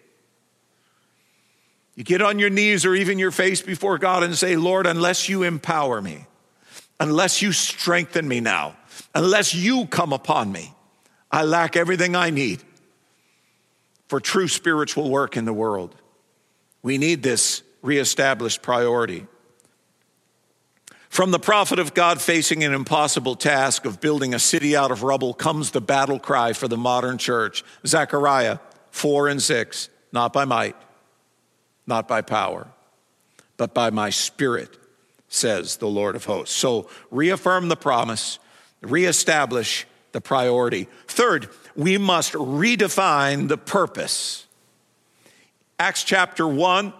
You 1.95 2.05
get 2.05 2.21
on 2.21 2.39
your 2.39 2.49
knees 2.49 2.85
or 2.85 2.95
even 2.95 3.19
your 3.19 3.31
face 3.31 3.61
before 3.61 3.97
God 3.97 4.23
and 4.23 4.33
say, 4.33 4.55
Lord, 4.55 4.87
unless 4.87 5.27
you 5.27 5.43
empower 5.43 6.01
me, 6.01 6.25
unless 7.01 7.41
you 7.41 7.51
strengthen 7.51 8.25
me 8.25 8.39
now, 8.39 8.77
unless 9.13 9.53
you 9.53 9.87
come 9.87 10.13
upon 10.13 10.53
me, 10.53 10.73
I 11.29 11.43
lack 11.43 11.75
everything 11.75 12.15
I 12.15 12.29
need 12.29 12.63
for 14.07 14.21
true 14.21 14.47
spiritual 14.47 15.09
work 15.09 15.35
in 15.35 15.43
the 15.43 15.51
world. 15.51 15.93
We 16.81 16.97
need 16.97 17.23
this 17.23 17.61
reestablished 17.81 18.61
priority. 18.61 19.27
From 21.09 21.31
the 21.31 21.39
prophet 21.39 21.79
of 21.79 21.93
God 21.93 22.21
facing 22.21 22.63
an 22.63 22.73
impossible 22.73 23.35
task 23.35 23.85
of 23.85 24.01
building 24.01 24.33
a 24.33 24.39
city 24.39 24.75
out 24.75 24.91
of 24.91 25.03
rubble 25.03 25.33
comes 25.33 25.71
the 25.71 25.81
battle 25.81 26.19
cry 26.19 26.53
for 26.53 26.67
the 26.67 26.77
modern 26.77 27.17
church. 27.17 27.63
Zechariah 27.85 28.59
4 28.91 29.27
and 29.29 29.41
6 29.41 29.89
Not 30.11 30.33
by 30.33 30.45
might, 30.45 30.75
not 31.85 32.07
by 32.07 32.21
power, 32.21 32.67
but 33.55 33.73
by 33.73 33.89
my 33.89 34.09
spirit, 34.09 34.77
says 35.29 35.77
the 35.77 35.87
Lord 35.87 36.15
of 36.15 36.25
hosts. 36.25 36.55
So 36.55 36.89
reaffirm 37.09 37.69
the 37.69 37.75
promise, 37.75 38.39
reestablish 38.81 39.85
the 40.11 40.21
priority. 40.21 40.87
Third, 41.07 41.49
we 41.75 41.97
must 41.97 42.33
redefine 42.33 43.47
the 43.47 43.57
purpose. 43.57 44.45
Acts 45.79 46.03
chapter 46.03 46.47
1, 46.47 46.93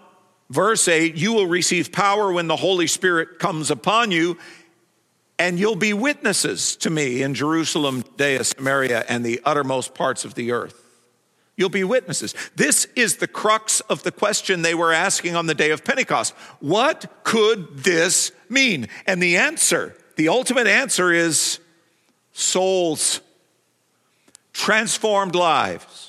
verse 0.50 0.88
8 0.88 1.16
You 1.16 1.32
will 1.32 1.46
receive 1.46 1.92
power 1.92 2.32
when 2.32 2.46
the 2.46 2.56
Holy 2.56 2.86
Spirit 2.86 3.38
comes 3.38 3.70
upon 3.70 4.10
you, 4.10 4.38
and 5.38 5.58
you'll 5.58 5.76
be 5.76 5.92
witnesses 5.92 6.76
to 6.76 6.90
me 6.90 7.22
in 7.22 7.34
Jerusalem, 7.34 8.02
Judea, 8.02 8.44
Samaria, 8.44 9.04
and 9.08 9.24
the 9.24 9.40
uttermost 9.44 9.94
parts 9.94 10.24
of 10.24 10.34
the 10.34 10.52
earth. 10.52 10.84
You'll 11.56 11.68
be 11.68 11.82
witnesses. 11.82 12.34
This 12.54 12.86
is 12.94 13.16
the 13.16 13.26
crux 13.26 13.80
of 13.80 14.04
the 14.04 14.12
question 14.12 14.62
they 14.62 14.76
were 14.76 14.92
asking 14.92 15.34
on 15.34 15.46
the 15.46 15.56
day 15.56 15.70
of 15.70 15.84
Pentecost. 15.84 16.32
What 16.60 17.24
could 17.24 17.78
this 17.78 18.30
mean? 18.48 18.86
And 19.08 19.20
the 19.20 19.38
answer, 19.38 19.96
the 20.14 20.28
ultimate 20.28 20.68
answer 20.68 21.12
is 21.12 21.58
souls, 22.32 23.20
transformed 24.52 25.34
lives, 25.34 26.07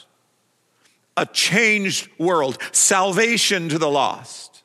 a 1.20 1.26
changed 1.26 2.10
world, 2.18 2.58
salvation 2.72 3.70
to 3.70 3.78
the 3.78 3.90
lost. 3.90 4.64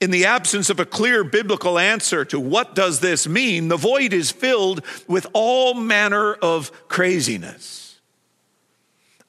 In 0.00 0.10
the 0.10 0.24
absence 0.24 0.70
of 0.70 0.80
a 0.80 0.86
clear 0.86 1.22
biblical 1.22 1.78
answer 1.78 2.24
to 2.26 2.40
what 2.40 2.74
does 2.74 3.00
this 3.00 3.28
mean, 3.28 3.68
the 3.68 3.76
void 3.76 4.12
is 4.12 4.30
filled 4.30 4.84
with 5.06 5.26
all 5.32 5.74
manner 5.74 6.32
of 6.34 6.72
craziness. 6.88 8.00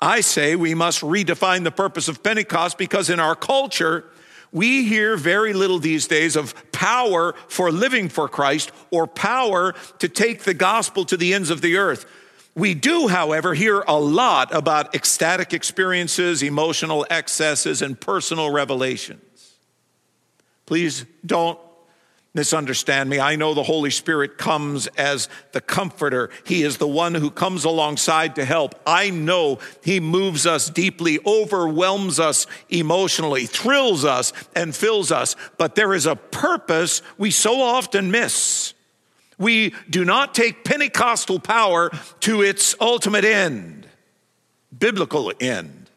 I 0.02 0.22
say 0.22 0.56
we 0.56 0.74
must 0.76 1.02
redefine 1.02 1.64
the 1.64 1.72
purpose 1.72 2.08
of 2.08 2.24
Pentecost 2.24 2.78
because 2.78 3.10
in 3.10 3.20
our 3.20 3.36
culture, 3.36 4.06
we 4.54 4.86
hear 4.86 5.18
very 5.18 5.54
little 5.54 5.80
these 5.80 6.08
days 6.08 6.36
of 6.36 6.54
power 6.72 7.34
for 7.50 7.72
living 7.72 8.08
for 8.08 8.30
Christ 8.30 8.72
or 8.92 9.06
power 9.08 9.74
to 9.98 10.08
take 10.08 10.44
the 10.44 10.54
gospel 10.54 11.04
to 11.06 11.18
the 11.18 11.34
ends 11.34 11.50
of 11.50 11.62
the 11.62 11.78
earth. 11.78 12.06
We 12.56 12.74
do, 12.74 13.08
however, 13.08 13.54
hear 13.54 13.84
a 13.88 14.00
lot 14.00 14.54
about 14.54 14.96
ecstatic 14.96 15.54
experiences, 15.54 16.44
emotional 16.44 17.06
excesses, 17.10 17.82
and 17.82 18.00
personal 18.00 18.52
revelations. 18.52 19.56
Please 20.66 21.06
don't 21.26 21.60
misunderstand 22.34 23.10
me. 23.10 23.20
I 23.20 23.36
know 23.36 23.54
the 23.54 23.64
Holy 23.64 23.90
Spirit 23.90 24.38
comes 24.38 24.88
as 24.88 25.30
the 25.52 25.62
comforter. 25.62 26.30
He 26.46 26.64
is 26.64 26.78
the 26.78 26.88
one 26.88 27.16
who 27.16 27.32
comes 27.32 27.66
alongside 27.66 28.36
to 28.36 28.46
help. 28.46 28.76
I 28.86 29.10
know 29.10 29.60
He 29.84 30.00
moves 30.00 30.46
us 30.46 30.70
deeply, 30.70 31.20
overwhelms 31.26 32.20
us 32.20 32.46
emotionally, 32.70 33.46
thrills 33.46 34.06
us, 34.06 34.32
and 34.56 34.76
fills 34.76 35.12
us. 35.12 35.36
But 35.58 35.76
there 35.76 35.94
is 35.94 36.06
a 36.06 36.16
purpose 36.16 37.02
we 37.18 37.32
so 37.32 37.62
often 37.62 38.12
miss. 38.12 38.74
We 39.40 39.74
do 39.90 40.06
not 40.06 40.36
take 40.36 40.64
Pentecostal 40.64 41.40
power 41.40 41.90
to 42.20 42.42
its 42.44 42.76
ultimate 42.80 43.26
end, 43.26 43.88
biblical 44.78 45.34
end. 45.40 45.90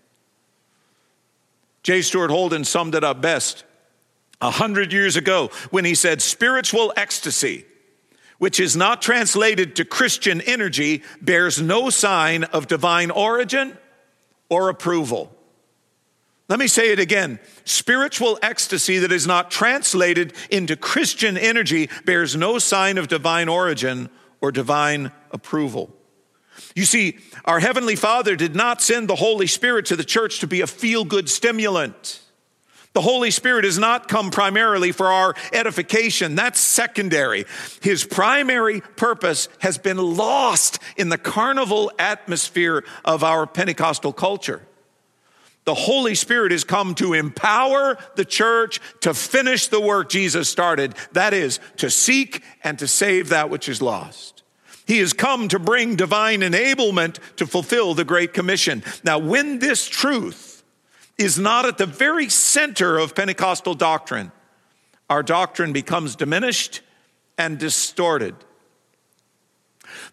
J. 1.83 2.03
Stuart 2.03 2.31
Holden 2.31 2.65
summed 2.65 2.95
it 2.95 3.03
up 3.03 3.21
best 3.21 3.65
a 4.41 4.51
hundred 4.51 4.93
years 4.93 5.17
ago 5.17 5.51
when 5.71 5.85
he 5.85 5.97
said, 5.97 6.23
spiritual 6.23 6.93
ecstasy, 6.97 7.65
which 8.39 8.61
is 8.61 8.77
not 8.77 9.03
translated 9.03 9.77
to 9.77 9.85
Christian 9.85 10.41
energy, 10.43 11.03
bears 11.21 11.61
no 11.61 11.91
sign 11.91 12.45
of 12.45 12.69
divine 12.69 13.11
origin 13.11 13.77
or 14.49 14.69
approval. 14.69 15.32
Let 16.53 16.59
me 16.59 16.67
say 16.67 16.93
it 16.93 16.99
again. 16.99 17.39
Spiritual 17.65 18.39
ecstasy 18.43 18.99
that 18.99 19.11
is 19.11 19.27
not 19.27 19.51
translated 19.51 20.35
into 20.51 20.77
Christian 20.77 21.39
energy 21.39 21.89
bears 22.05 22.37
no 22.37 22.59
sign 22.59 22.99
of 22.99 23.09
divine 23.09 23.49
origin 23.49 24.11
or 24.43 24.53
divine 24.53 25.13
approval. 25.31 25.97
You 26.77 26.85
see, 26.85 27.17
our 27.47 27.59
Heavenly 27.59 27.97
Father 27.97 28.37
did 28.37 28.55
not 28.55 28.83
send 28.83 29.09
the 29.09 29.15
Holy 29.15 29.47
Spirit 29.47 29.87
to 29.87 29.97
the 29.97 30.05
church 30.05 30.41
to 30.41 30.47
be 30.47 30.61
a 30.61 30.67
feel 30.67 31.07
good 31.07 31.31
stimulant. 31.31 32.21
The 32.93 33.01
Holy 33.01 33.31
Spirit 33.31 33.65
has 33.65 33.79
not 33.79 34.07
come 34.07 34.31
primarily 34.31 34.93
for 34.93 35.07
our 35.07 35.35
edification. 35.55 36.35
That's 36.35 36.61
secondary. 36.61 37.47
His 37.81 38.05
primary 38.05 38.83
purpose 38.83 39.49
has 39.61 39.79
been 39.79 39.97
lost 39.97 40.81
in 40.99 41.09
the 41.09 41.17
carnival 41.17 41.91
atmosphere 41.99 42.85
of 43.07 43.25
our 43.25 43.47
Pentecostal 43.47 44.13
culture. 44.13 44.61
The 45.65 45.75
Holy 45.75 46.15
Spirit 46.15 46.51
has 46.51 46.65
come 46.65 46.95
to 46.97 47.13
empower 47.13 47.97
the 48.17 48.25
church 48.25 48.81
to 49.01 49.15
finish 49.15 49.69
the 49.69 49.81
work 49.81 50.09
Jesus 50.09 50.49
started. 50.49 50.95
That 51.13 51.35
is, 51.35 51.61
to 51.77 51.89
seek 51.89 52.43
and 52.65 52.79
to 52.81 52.89
save 52.89 53.29
that 53.29 53.49
which 53.49 53.69
is 53.69 53.81
lost. 53.81 54.43
He 54.87 54.99
has 54.99 55.13
come 55.13 55.47
to 55.49 55.61
bring 55.61 55.95
divine 55.95 56.41
enablement 56.41 57.19
to 57.37 57.47
fulfill 57.47 57.95
the 57.95 58.05
Great 58.05 58.33
Commission. 58.35 58.83
Now, 59.05 59.19
when 59.19 59.61
this 59.61 59.89
truth 59.89 60.65
is 61.17 61.39
not 61.39 61.67
at 61.67 61.79
the 61.79 61.87
very 61.87 62.29
center 62.29 62.99
of 62.99 63.15
Pentecostal 63.15 63.75
doctrine, 63.75 64.33
our 65.09 65.23
doctrine 65.23 65.73
becomes 65.73 66.17
diminished 66.17 66.81
and 67.39 67.59
distorted. 67.59 68.35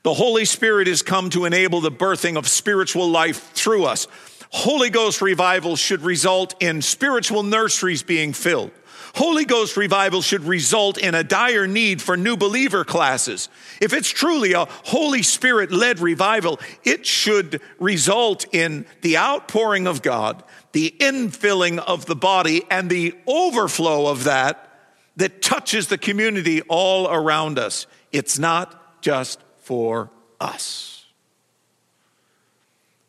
The 0.04 0.14
Holy 0.14 0.46
Spirit 0.46 0.88
has 0.88 1.02
come 1.02 1.30
to 1.32 1.46
enable 1.46 1.82
the 1.82 1.92
birthing 1.92 2.38
of 2.38 2.48
spiritual 2.48 3.08
life 3.08 3.52
through 3.54 3.86
us. 3.86 4.08
Holy 4.50 4.90
Ghost 4.90 5.22
revival 5.22 5.76
should 5.76 6.02
result 6.02 6.56
in 6.60 6.82
spiritual 6.82 7.44
nurseries 7.44 8.04
being 8.04 8.34
filled. 8.34 8.72
Holy 9.16 9.46
Ghost 9.46 9.76
revival 9.78 10.22
should 10.22 10.44
result 10.44 10.98
in 10.98 11.16
a 11.16 11.24
dire 11.24 11.68
need 11.68 12.02
for 12.02 12.16
new 12.16 12.38
believer 12.38 12.84
classes. 12.84 13.50
If 13.82 13.94
it's 13.94 14.10
truly 14.10 14.54
a 14.54 14.66
Holy 14.66 15.24
Spirit 15.24 15.72
led 15.72 16.00
revival, 16.00 16.60
it 16.84 17.06
should 17.06 17.62
result 17.80 18.46
in 18.54 18.86
the 19.02 19.18
outpouring 19.18 19.88
of 19.88 20.02
God 20.02 20.44
the 20.72 20.94
infilling 21.00 21.80
of 21.80 22.06
the 22.06 22.16
body 22.16 22.64
and 22.70 22.90
the 22.90 23.16
overflow 23.26 24.08
of 24.08 24.26
that 24.26 24.72
that 25.16 25.42
touches 25.42 25.88
the 25.88 25.98
community 25.98 26.62
all 26.64 27.08
around 27.08 27.58
us. 27.58 27.88
It's 28.12 28.38
not 28.38 29.02
just 29.02 29.40
for 29.58 30.12
us. 30.40 30.99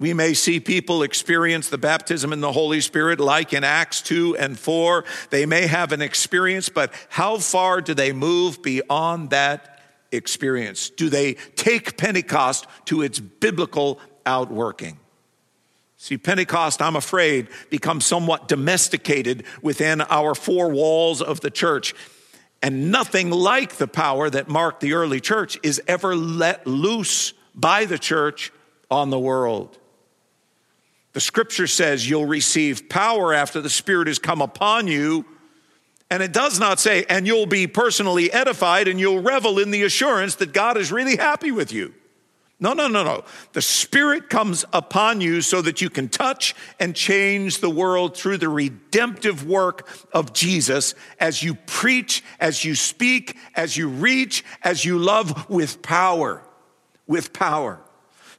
We 0.01 0.15
may 0.15 0.33
see 0.33 0.61
people 0.61 1.03
experience 1.03 1.69
the 1.69 1.77
baptism 1.77 2.33
in 2.33 2.41
the 2.41 2.53
Holy 2.53 2.81
Spirit 2.81 3.21
like 3.21 3.53
in 3.53 3.65
Acts 3.65 4.01
2 4.01 4.35
and 4.39 4.59
4. 4.59 5.05
They 5.29 5.45
may 5.45 5.67
have 5.67 5.93
an 5.93 6.01
experience, 6.01 6.71
but 6.71 6.93
how 7.11 7.37
far 7.37 7.83
do 7.83 7.93
they 7.93 8.13
move 8.13 8.63
beyond 8.63 9.29
that 9.31 9.79
experience? 10.11 10.89
Do 10.89 11.11
they 11.11 11.35
take 11.55 11.99
Pentecost 11.99 12.67
to 12.87 13.03
its 13.03 13.21
biblical 13.21 14.01
outworking? 14.25 14.99
See, 15.99 16.17
Pentecost, 16.17 16.81
I'm 16.81 16.97
afraid, 16.97 17.49
becomes 17.69 18.07
somewhat 18.07 18.49
domesticated 18.49 19.45
within 19.61 20.01
our 20.01 20.35
four 20.35 20.71
walls 20.71 21.21
of 21.21 21.43
the 21.43 21.51
church. 21.51 21.95
And 22.63 22.91
nothing 22.91 23.31
like 23.31 23.75
the 23.75 23.87
power 23.87 24.31
that 24.31 24.49
marked 24.49 24.81
the 24.81 24.95
early 24.95 25.21
church 25.21 25.59
is 25.63 25.83
ever 25.87 26.17
let 26.17 26.67
loose 26.67 27.35
by 27.55 27.85
the 27.85 27.99
church 27.99 28.51
on 28.91 29.11
the 29.11 29.19
world. 29.19 29.77
The 31.13 31.21
scripture 31.21 31.67
says 31.67 32.09
you'll 32.09 32.27
receive 32.27 32.89
power 32.89 33.35
after 33.35 33.61
the 33.61 33.71
Spirit 33.71 34.07
has 34.07 34.19
come 34.19 34.41
upon 34.41 34.87
you. 34.87 35.25
And 36.11 36.23
it 36.23 36.33
does 36.33 36.59
not 36.59 36.81
say, 36.81 37.05
and 37.09 37.27
you'll 37.27 37.47
be 37.47 37.67
personally 37.67 38.33
edified 38.33 38.89
and 38.89 38.99
you'll 38.99 39.23
revel 39.23 39.59
in 39.59 39.71
the 39.71 39.83
assurance 39.83 40.37
that 40.37 40.53
God 40.53 40.77
is 40.77 40.91
really 40.91 41.17
happy 41.17 41.53
with 41.53 41.73
you. 41.73 41.95
No, 42.63 42.75
no, 42.75 42.89
no, 42.89 43.03
no. 43.03 43.25
The 43.55 43.63
Spirit 43.63 44.29
comes 44.29 44.67
upon 44.73 45.23
you 45.23 45.41
so 45.41 45.63
that 45.63 45.81
you 45.81 45.89
can 45.89 46.09
touch 46.11 46.55
and 46.79 46.95
change 46.95 47.59
the 47.59 47.71
world 47.71 48.17
through 48.17 48.37
the 48.37 48.51
redemptive 48.51 49.47
work 49.47 49.89
of 50.13 50.35
Jesus 50.35 50.95
as 51.19 51.43
you 51.43 51.55
preach, 51.55 52.23
as 52.39 52.63
you 52.63 52.75
speak, 52.75 53.37
as 53.55 53.79
you 53.79 53.89
reach, 53.89 54.45
as 54.63 54.85
you 54.85 54.99
love 54.99 55.49
with 55.49 55.81
power. 55.81 56.43
With 57.07 57.33
power. 57.33 57.81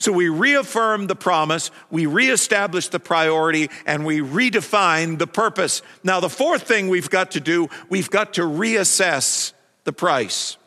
So 0.02 0.12
we 0.12 0.30
reaffirm 0.30 1.06
the 1.06 1.16
promise, 1.16 1.70
we 1.92 2.08
reestablish 2.08 2.88
the 2.88 3.00
priority, 3.00 3.70
and 3.86 4.04
we 4.04 4.20
redefine 4.22 5.20
the 5.20 5.28
purpose. 5.28 5.84
Now, 6.04 6.20
the 6.20 6.28
fourth 6.28 6.64
thing 6.64 6.88
we've 6.88 7.12
got 7.12 7.30
to 7.32 7.40
do, 7.40 7.70
we've 7.88 8.10
got 8.10 8.34
to 8.34 8.42
reassess 8.42 9.54
the 9.84 9.94
price. 9.94 10.58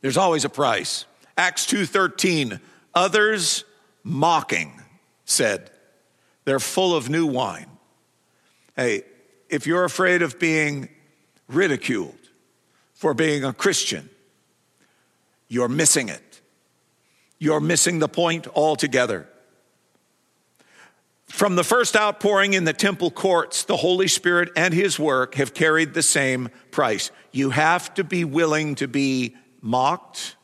There's 0.00 0.16
always 0.16 0.44
a 0.44 0.48
price. 0.48 1.04
Acts 1.38 1.66
2:13, 1.66 2.58
others 2.96 3.64
mocking 4.02 4.82
said, 5.24 5.70
they're 6.44 6.58
full 6.58 6.96
of 6.96 7.08
new 7.08 7.26
wine. 7.26 7.68
Hey, 8.74 9.04
if 9.48 9.68
you're 9.68 9.84
afraid 9.84 10.22
of 10.22 10.40
being 10.40 10.88
ridiculed 11.46 12.18
for 12.92 13.14
being 13.14 13.44
a 13.44 13.52
Christian, 13.52 14.10
you're 15.46 15.68
missing 15.68 16.08
it. 16.08 16.25
You're 17.38 17.60
missing 17.60 17.98
the 17.98 18.08
point 18.08 18.46
altogether. 18.54 19.28
From 21.26 21.56
the 21.56 21.64
first 21.64 21.96
outpouring 21.96 22.54
in 22.54 22.64
the 22.64 22.72
temple 22.72 23.10
courts, 23.10 23.64
the 23.64 23.76
Holy 23.76 24.08
Spirit 24.08 24.50
and 24.56 24.72
His 24.72 24.98
work 24.98 25.34
have 25.34 25.52
carried 25.52 25.92
the 25.92 26.02
same 26.02 26.48
price. 26.70 27.10
You 27.32 27.50
have 27.50 27.92
to 27.94 28.04
be 28.04 28.24
willing 28.24 28.76
to 28.76 28.88
be 28.88 29.36
mocked 29.60 30.36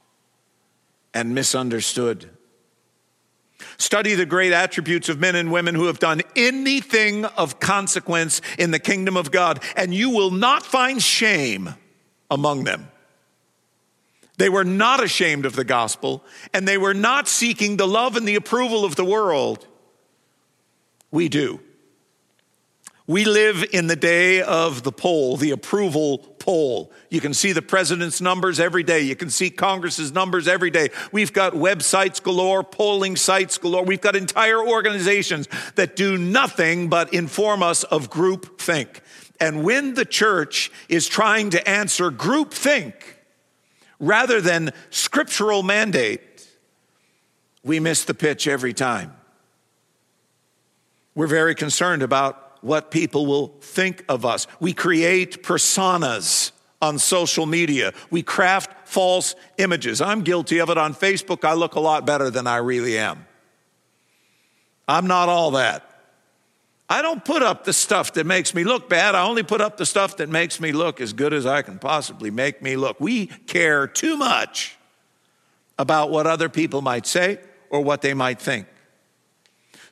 and 1.14 1.34
misunderstood. 1.34 2.28
Study 3.78 4.14
the 4.14 4.26
great 4.26 4.52
attributes 4.52 5.08
of 5.08 5.18
men 5.18 5.36
and 5.36 5.50
women 5.50 5.74
who 5.74 5.86
have 5.86 5.98
done 5.98 6.20
anything 6.36 7.24
of 7.24 7.60
consequence 7.60 8.40
in 8.58 8.70
the 8.70 8.78
kingdom 8.78 9.16
of 9.16 9.30
God, 9.30 9.62
and 9.76 9.94
you 9.94 10.10
will 10.10 10.30
not 10.30 10.64
find 10.64 11.02
shame 11.02 11.74
among 12.30 12.64
them. 12.64 12.91
They 14.38 14.48
were 14.48 14.64
not 14.64 15.02
ashamed 15.02 15.46
of 15.46 15.56
the 15.56 15.64
gospel, 15.64 16.24
and 16.54 16.66
they 16.66 16.78
were 16.78 16.94
not 16.94 17.28
seeking 17.28 17.76
the 17.76 17.86
love 17.86 18.16
and 18.16 18.26
the 18.26 18.34
approval 18.34 18.84
of 18.84 18.96
the 18.96 19.04
world. 19.04 19.66
We 21.10 21.28
do. 21.28 21.60
We 23.06 23.24
live 23.24 23.64
in 23.72 23.88
the 23.88 23.96
day 23.96 24.42
of 24.42 24.84
the 24.84 24.92
poll, 24.92 25.36
the 25.36 25.50
approval 25.50 26.18
poll. 26.38 26.92
You 27.10 27.20
can 27.20 27.34
see 27.34 27.52
the 27.52 27.60
president's 27.60 28.20
numbers 28.20 28.58
every 28.58 28.84
day. 28.84 29.00
You 29.00 29.16
can 29.16 29.28
see 29.28 29.50
Congress's 29.50 30.12
numbers 30.12 30.48
every 30.48 30.70
day. 30.70 30.88
We've 31.10 31.32
got 31.32 31.52
websites 31.52 32.22
galore, 32.22 32.62
polling 32.62 33.16
sites 33.16 33.58
galore. 33.58 33.84
We've 33.84 34.00
got 34.00 34.16
entire 34.16 34.66
organizations 34.66 35.48
that 35.74 35.96
do 35.96 36.16
nothing 36.16 36.88
but 36.88 37.12
inform 37.12 37.62
us 37.62 37.82
of 37.84 38.08
group 38.08 38.60
think. 38.60 39.02
And 39.40 39.64
when 39.64 39.94
the 39.94 40.04
church 40.04 40.70
is 40.88 41.08
trying 41.08 41.50
to 41.50 41.68
answer 41.68 42.10
group 42.10 42.54
think 42.54 43.18
rather 44.02 44.40
than 44.40 44.72
scriptural 44.90 45.62
mandate, 45.62 46.20
we 47.64 47.80
miss 47.80 48.04
the 48.04 48.12
pitch 48.12 48.46
every 48.46 48.74
time. 48.74 49.16
We're 51.14 51.28
very 51.28 51.54
concerned 51.54 52.02
about 52.02 52.58
what 52.62 52.90
people 52.90 53.26
will 53.26 53.48
think 53.60 54.04
of 54.08 54.26
us. 54.26 54.46
We 54.60 54.72
create 54.72 55.42
personas 55.42 56.50
on 56.80 56.98
social 56.98 57.46
media. 57.46 57.92
We 58.10 58.22
craft 58.22 58.88
false 58.88 59.36
images. 59.56 60.00
I'm 60.00 60.22
guilty 60.22 60.58
of 60.58 60.68
it 60.68 60.76
on 60.76 60.94
Facebook. 60.94 61.44
I 61.44 61.54
look 61.54 61.76
a 61.76 61.80
lot 61.80 62.04
better 62.04 62.28
than 62.28 62.46
I 62.46 62.56
really 62.56 62.98
am. 62.98 63.26
I'm 64.88 65.06
not 65.06 65.28
all 65.28 65.52
that. 65.52 65.88
I 66.92 67.00
don't 67.00 67.24
put 67.24 67.42
up 67.42 67.64
the 67.64 67.72
stuff 67.72 68.12
that 68.12 68.26
makes 68.26 68.54
me 68.54 68.64
look 68.64 68.90
bad. 68.90 69.14
I 69.14 69.22
only 69.22 69.42
put 69.42 69.62
up 69.62 69.78
the 69.78 69.86
stuff 69.86 70.18
that 70.18 70.28
makes 70.28 70.60
me 70.60 70.72
look 70.72 71.00
as 71.00 71.14
good 71.14 71.32
as 71.32 71.46
I 71.46 71.62
can 71.62 71.78
possibly 71.78 72.30
make 72.30 72.60
me 72.60 72.76
look. 72.76 73.00
We 73.00 73.28
care 73.28 73.86
too 73.86 74.18
much 74.18 74.76
about 75.78 76.10
what 76.10 76.26
other 76.26 76.50
people 76.50 76.82
might 76.82 77.06
say 77.06 77.38
or 77.70 77.80
what 77.80 78.02
they 78.02 78.12
might 78.12 78.38
think. 78.42 78.66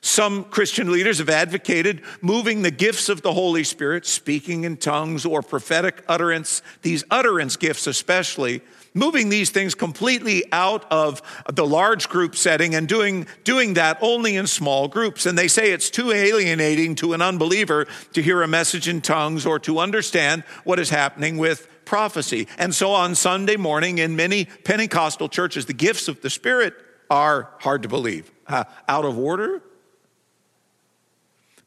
Some 0.01 0.43
Christian 0.43 0.91
leaders 0.91 1.17
have 1.17 1.29
advocated 1.29 2.03
moving 2.21 2.61
the 2.61 2.69
gifts 2.69 3.09
of 3.09 3.23
the 3.23 3.33
Holy 3.33 3.63
Spirit, 3.63 4.05
speaking 4.05 4.63
in 4.63 4.77
tongues 4.77 5.25
or 5.25 5.41
prophetic 5.41 6.03
utterance, 6.07 6.61
these 6.83 7.03
utterance 7.09 7.55
gifts 7.55 7.87
especially, 7.87 8.61
moving 8.93 9.29
these 9.29 9.49
things 9.49 9.75
completely 9.75 10.43
out 10.51 10.85
of 10.91 11.21
the 11.51 11.65
large 11.65 12.09
group 12.09 12.35
setting 12.35 12.75
and 12.75 12.87
doing, 12.87 13.27
doing 13.43 13.75
that 13.75 13.97
only 14.01 14.35
in 14.35 14.47
small 14.47 14.87
groups. 14.87 15.25
And 15.25 15.37
they 15.37 15.47
say 15.47 15.71
it's 15.71 15.89
too 15.89 16.11
alienating 16.11 16.95
to 16.95 17.13
an 17.13 17.21
unbeliever 17.21 17.87
to 18.13 18.21
hear 18.21 18.41
a 18.41 18.47
message 18.47 18.87
in 18.87 19.01
tongues 19.01 19.45
or 19.45 19.59
to 19.59 19.79
understand 19.79 20.43
what 20.63 20.79
is 20.79 20.89
happening 20.89 21.37
with 21.37 21.67
prophecy. 21.85 22.47
And 22.57 22.73
so 22.75 22.91
on 22.91 23.15
Sunday 23.15 23.57
morning 23.57 23.97
in 23.97 24.15
many 24.15 24.45
Pentecostal 24.45 25.29
churches, 25.29 25.65
the 25.65 25.73
gifts 25.73 26.07
of 26.07 26.21
the 26.21 26.29
Spirit 26.29 26.73
are 27.09 27.49
hard 27.59 27.83
to 27.83 27.89
believe. 27.89 28.31
Uh, 28.47 28.63
out 28.87 29.05
of 29.05 29.17
order? 29.17 29.61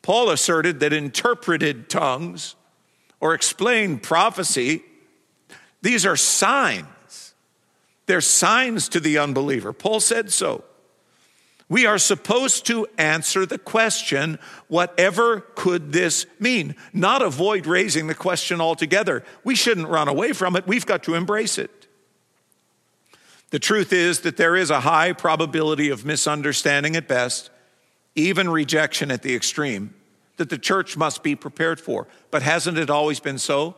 Paul 0.03 0.31
asserted 0.31 0.81
that 0.81 0.93
interpreted 0.93 1.89
tongues 1.89 2.57
or 3.21 3.33
explained 3.33 4.03
prophecy, 4.03 4.83
these 5.81 6.05
are 6.05 6.17
signs. 6.17 6.87
They're 8.07 8.21
signs 8.21 8.89
to 8.91 9.01
the 9.01 9.19
unbeliever. 9.19 9.73
Paul 9.73 10.01
said 10.01 10.33
so. 10.33 10.65
We 11.69 11.87
are 11.87 11.99
supposed 11.99 12.67
to 12.67 12.87
answer 12.99 13.47
the 13.47 13.59
question, 13.59 14.39
whatever 14.69 15.41
could 15.41 15.93
this 15.93 16.27
mean? 16.39 16.77
Not 16.93 17.23
avoid 17.23 17.67
raising 17.67 18.07
the 18.07 18.15
question 18.15 18.61
altogether. 18.61 19.25
We 19.45 19.55
shouldn't 19.55 19.89
run 19.89 20.09
away 20.09 20.35
from 20.35 20.57
it. 20.57 20.67
We've 20.67 20.85
got 20.85 21.03
to 21.05 21.15
embrace 21.15 21.57
it. 21.57 21.89
The 23.51 23.59
truth 23.59 23.93
is 23.93 24.21
that 24.21 24.37
there 24.37 24.57
is 24.57 24.71
a 24.71 24.81
high 24.81 25.13
probability 25.13 25.89
of 25.89 26.05
misunderstanding 26.05 26.97
at 26.97 27.09
best 27.09 27.51
even 28.15 28.49
rejection 28.49 29.11
at 29.11 29.23
the 29.23 29.35
extreme, 29.35 29.95
that 30.37 30.51
the 30.51 30.59
church 30.59 30.97
must 30.97 31.23
be 31.23 31.35
prepared 31.35 31.81
for. 31.81 32.07
But 32.31 32.43
hasn't 32.43 32.79
it 32.79 32.91
always 32.91 33.21
been 33.21 33.39
so? 33.39 33.77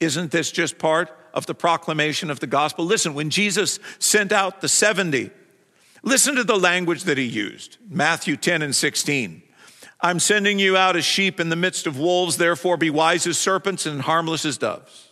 Isn't 0.00 0.30
this 0.30 0.50
just 0.50 0.78
part 0.78 1.10
of 1.34 1.46
the 1.46 1.54
proclamation 1.54 2.30
of 2.30 2.40
the 2.40 2.46
gospel? 2.46 2.84
Listen, 2.84 3.14
when 3.14 3.30
Jesus 3.30 3.78
sent 3.98 4.32
out 4.32 4.60
the 4.60 4.68
70, 4.68 5.30
listen 6.02 6.36
to 6.36 6.44
the 6.44 6.58
language 6.58 7.04
that 7.04 7.18
he 7.18 7.24
used 7.24 7.78
Matthew 7.88 8.36
10 8.36 8.62
and 8.62 8.74
16. 8.74 9.42
I'm 10.00 10.20
sending 10.20 10.60
you 10.60 10.76
out 10.76 10.96
as 10.96 11.04
sheep 11.04 11.40
in 11.40 11.48
the 11.48 11.56
midst 11.56 11.86
of 11.86 11.98
wolves, 11.98 12.36
therefore 12.36 12.76
be 12.76 12.90
wise 12.90 13.26
as 13.26 13.36
serpents 13.36 13.84
and 13.84 14.02
harmless 14.02 14.44
as 14.44 14.56
doves. 14.56 15.08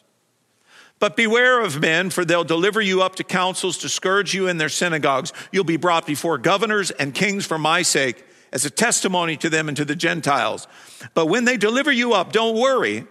But 0.98 1.16
beware 1.16 1.60
of 1.60 1.80
men, 1.80 2.10
for 2.10 2.24
they'll 2.24 2.44
deliver 2.44 2.80
you 2.80 3.02
up 3.02 3.16
to 3.16 3.24
councils 3.24 3.78
to 3.78 3.88
scourge 3.88 4.32
you 4.32 4.48
in 4.48 4.56
their 4.56 4.68
synagogues. 4.68 5.32
You'll 5.52 5.64
be 5.64 5.76
brought 5.76 6.06
before 6.06 6.38
governors 6.38 6.90
and 6.92 7.12
kings 7.12 7.44
for 7.44 7.58
my 7.58 7.82
sake, 7.82 8.24
as 8.52 8.64
a 8.64 8.70
testimony 8.70 9.36
to 9.36 9.50
them 9.50 9.68
and 9.68 9.76
to 9.76 9.84
the 9.84 9.96
Gentiles. 9.96 10.66
But 11.12 11.26
when 11.26 11.44
they 11.44 11.56
deliver 11.56 11.92
you 11.92 12.14
up, 12.14 12.32
don't 12.32 12.56
worry. 12.56 13.04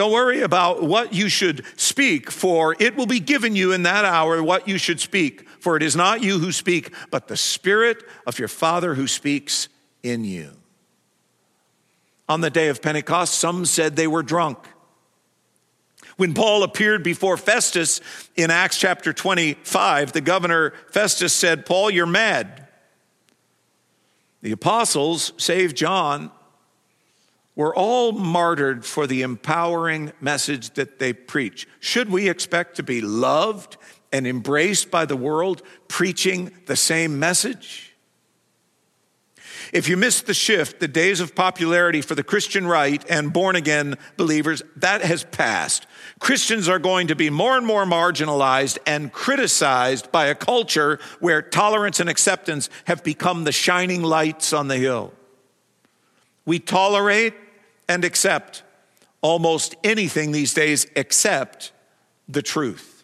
Don't 0.00 0.12
worry 0.12 0.40
about 0.40 0.82
what 0.82 1.12
you 1.12 1.28
should 1.28 1.62
speak, 1.76 2.30
for 2.30 2.74
it 2.80 2.96
will 2.96 3.04
be 3.04 3.20
given 3.20 3.54
you 3.54 3.72
in 3.72 3.82
that 3.82 4.06
hour 4.06 4.42
what 4.42 4.66
you 4.66 4.78
should 4.78 4.98
speak. 4.98 5.46
For 5.58 5.76
it 5.76 5.82
is 5.82 5.94
not 5.94 6.22
you 6.22 6.38
who 6.38 6.52
speak, 6.52 6.94
but 7.10 7.28
the 7.28 7.36
Spirit 7.36 8.02
of 8.26 8.38
your 8.38 8.48
Father 8.48 8.94
who 8.94 9.06
speaks 9.06 9.68
in 10.02 10.24
you. 10.24 10.52
On 12.30 12.40
the 12.40 12.48
day 12.48 12.68
of 12.68 12.80
Pentecost, 12.80 13.34
some 13.34 13.66
said 13.66 13.94
they 13.94 14.06
were 14.06 14.22
drunk. 14.22 14.56
When 16.16 16.32
Paul 16.32 16.62
appeared 16.62 17.02
before 17.02 17.36
Festus 17.36 18.00
in 18.36 18.50
Acts 18.50 18.78
chapter 18.78 19.12
25, 19.12 20.12
the 20.12 20.22
governor 20.22 20.72
Festus 20.90 21.34
said, 21.34 21.66
Paul, 21.66 21.90
you're 21.90 22.06
mad. 22.06 22.68
The 24.40 24.52
apostles, 24.52 25.34
save 25.36 25.74
John, 25.74 26.30
were 27.60 27.76
all 27.76 28.12
martyred 28.12 28.86
for 28.86 29.06
the 29.06 29.20
empowering 29.20 30.10
message 30.18 30.70
that 30.70 30.98
they 30.98 31.12
preach. 31.12 31.68
Should 31.78 32.08
we 32.08 32.26
expect 32.26 32.76
to 32.76 32.82
be 32.82 33.02
loved 33.02 33.76
and 34.10 34.26
embraced 34.26 34.90
by 34.90 35.04
the 35.04 35.14
world 35.14 35.60
preaching 35.86 36.52
the 36.64 36.74
same 36.74 37.18
message? 37.18 37.94
If 39.74 39.90
you 39.90 39.98
missed 39.98 40.24
the 40.24 40.32
shift, 40.32 40.80
the 40.80 40.88
days 40.88 41.20
of 41.20 41.34
popularity 41.34 42.00
for 42.00 42.14
the 42.14 42.24
Christian 42.24 42.66
right 42.66 43.04
and 43.10 43.30
born 43.30 43.56
again 43.56 43.98
believers, 44.16 44.62
that 44.76 45.02
has 45.02 45.24
passed. 45.24 45.86
Christians 46.18 46.66
are 46.66 46.78
going 46.78 47.08
to 47.08 47.14
be 47.14 47.28
more 47.28 47.58
and 47.58 47.66
more 47.66 47.84
marginalized 47.84 48.78
and 48.86 49.12
criticized 49.12 50.10
by 50.10 50.28
a 50.28 50.34
culture 50.34 50.98
where 51.18 51.42
tolerance 51.42 52.00
and 52.00 52.08
acceptance 52.08 52.70
have 52.86 53.04
become 53.04 53.44
the 53.44 53.52
shining 53.52 54.02
lights 54.02 54.54
on 54.54 54.68
the 54.68 54.78
hill. 54.78 55.12
We 56.46 56.58
tolerate 56.58 57.34
and 57.90 58.04
accept 58.04 58.62
almost 59.20 59.74
anything 59.82 60.30
these 60.30 60.54
days 60.54 60.86
except 60.94 61.72
the 62.28 62.40
truth. 62.40 63.02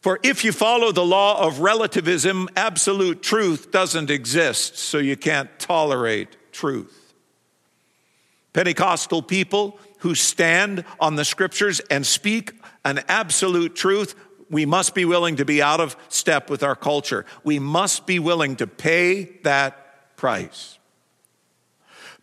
For 0.00 0.18
if 0.24 0.44
you 0.44 0.50
follow 0.50 0.90
the 0.90 1.04
law 1.04 1.46
of 1.46 1.60
relativism, 1.60 2.48
absolute 2.56 3.22
truth 3.22 3.70
doesn't 3.70 4.10
exist, 4.10 4.78
so 4.78 4.98
you 4.98 5.16
can't 5.16 5.48
tolerate 5.60 6.36
truth. 6.50 7.14
Pentecostal 8.52 9.22
people 9.22 9.78
who 9.98 10.16
stand 10.16 10.84
on 10.98 11.14
the 11.14 11.24
scriptures 11.24 11.78
and 11.88 12.04
speak 12.04 12.52
an 12.84 13.04
absolute 13.06 13.76
truth, 13.76 14.16
we 14.50 14.66
must 14.66 14.92
be 14.92 15.04
willing 15.04 15.36
to 15.36 15.44
be 15.44 15.62
out 15.62 15.80
of 15.80 15.96
step 16.08 16.50
with 16.50 16.64
our 16.64 16.76
culture. 16.76 17.24
We 17.44 17.60
must 17.60 18.06
be 18.06 18.18
willing 18.18 18.56
to 18.56 18.66
pay 18.66 19.38
that 19.44 20.16
price. 20.16 20.78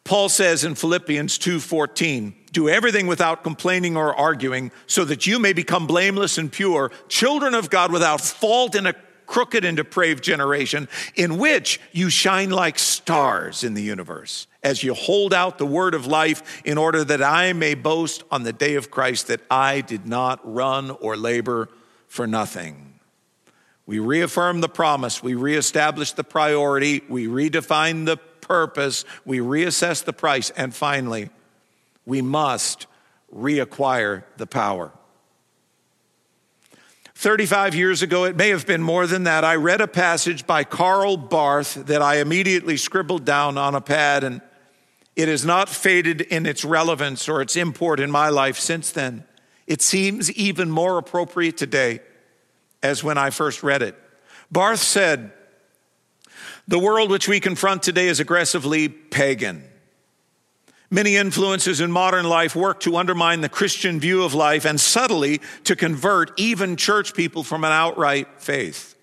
Paul 0.03 0.27
says 0.29 0.63
in 0.63 0.75
Philippians 0.75 1.37
2:14, 1.37 2.35
do 2.51 2.67
everything 2.69 3.07
without 3.07 3.43
complaining 3.43 3.95
or 3.95 4.13
arguing, 4.13 4.71
so 4.85 5.05
that 5.05 5.25
you 5.25 5.39
may 5.39 5.53
become 5.53 5.87
blameless 5.87 6.37
and 6.37 6.51
pure, 6.51 6.91
children 7.07 7.55
of 7.55 7.69
God 7.69 7.91
without 7.91 8.21
fault 8.21 8.75
in 8.75 8.85
a 8.85 8.93
crooked 9.25 9.63
and 9.63 9.77
depraved 9.77 10.23
generation, 10.23 10.87
in 11.15 11.37
which 11.37 11.79
you 11.91 12.09
shine 12.09 12.49
like 12.49 12.77
stars 12.77 13.63
in 13.63 13.73
the 13.73 13.81
universe, 13.81 14.45
as 14.61 14.83
you 14.83 14.93
hold 14.93 15.33
out 15.33 15.57
the 15.57 15.65
word 15.65 15.95
of 15.95 16.05
life, 16.05 16.61
in 16.65 16.77
order 16.77 17.03
that 17.03 17.23
I 17.23 17.53
may 17.53 17.73
boast 17.73 18.23
on 18.29 18.43
the 18.43 18.53
day 18.53 18.75
of 18.75 18.91
Christ 18.91 19.27
that 19.27 19.41
I 19.49 19.81
did 19.81 20.05
not 20.05 20.39
run 20.43 20.91
or 20.91 21.15
labor 21.15 21.69
for 22.07 22.27
nothing. 22.27 22.99
We 23.85 23.99
reaffirm 23.99 24.61
the 24.61 24.69
promise, 24.69 25.23
we 25.23 25.33
reestablish 25.33 26.11
the 26.11 26.23
priority, 26.23 27.01
we 27.09 27.27
redefine 27.27 28.05
the 28.05 28.17
purpose, 28.53 29.03
we 29.25 29.39
reassess 29.39 30.03
the 30.03 30.13
price, 30.13 30.51
and 30.51 30.75
finally, 30.75 31.31
we 32.05 32.21
must 32.21 32.85
reacquire 33.35 34.25
the 34.37 34.45
power. 34.45 34.91
35 37.15 37.73
years 37.73 38.03
ago, 38.03 38.25
it 38.25 38.35
may 38.35 38.49
have 38.49 38.67
been 38.67 38.83
more 38.83 39.07
than 39.07 39.23
that, 39.23 39.43
I 39.43 39.55
read 39.55 39.81
a 39.81 39.87
passage 39.87 40.45
by 40.45 40.63
Karl 40.63 41.17
Barth 41.17 41.73
that 41.87 42.03
I 42.03 42.17
immediately 42.17 42.77
scribbled 42.77 43.25
down 43.25 43.57
on 43.57 43.73
a 43.73 43.81
pad, 43.81 44.23
and 44.23 44.39
it 45.15 45.27
has 45.27 45.43
not 45.43 45.67
faded 45.67 46.21
in 46.21 46.45
its 46.45 46.63
relevance 46.63 47.27
or 47.27 47.41
its 47.41 47.55
import 47.55 47.99
in 47.99 48.11
my 48.11 48.29
life 48.29 48.59
since 48.59 48.91
then. 48.91 49.23
It 49.65 49.81
seems 49.81 50.31
even 50.33 50.69
more 50.69 50.99
appropriate 50.99 51.57
today 51.57 52.01
as 52.83 53.03
when 53.03 53.17
I 53.17 53.31
first 53.31 53.63
read 53.63 53.81
it. 53.81 53.95
Barth 54.51 54.81
said, 54.81 55.31
The 56.67 56.79
world 56.79 57.09
which 57.09 57.27
we 57.27 57.39
confront 57.39 57.83
today 57.83 58.07
is 58.07 58.19
aggressively 58.19 58.87
pagan. 58.87 59.63
Many 60.89 61.15
influences 61.15 61.81
in 61.81 61.91
modern 61.91 62.25
life 62.25 62.55
work 62.55 62.79
to 62.81 62.97
undermine 62.97 63.41
the 63.41 63.49
Christian 63.49 63.99
view 63.99 64.23
of 64.23 64.33
life 64.33 64.63
and 64.63 64.79
subtly 64.79 65.41
to 65.63 65.75
convert 65.75 66.39
even 66.39 66.75
church 66.75 67.15
people 67.15 67.43
from 67.43 67.63
an 67.63 67.71
outright 67.71 68.27
faith. 68.37 68.95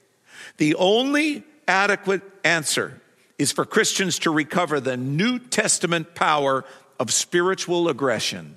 The 0.56 0.76
only 0.76 1.42
adequate 1.66 2.22
answer 2.44 3.00
is 3.38 3.50
for 3.50 3.64
Christians 3.64 4.20
to 4.20 4.30
recover 4.30 4.78
the 4.78 4.96
New 4.96 5.38
Testament 5.38 6.14
power 6.14 6.64
of 7.00 7.12
spiritual 7.12 7.88
aggression. 7.88 8.56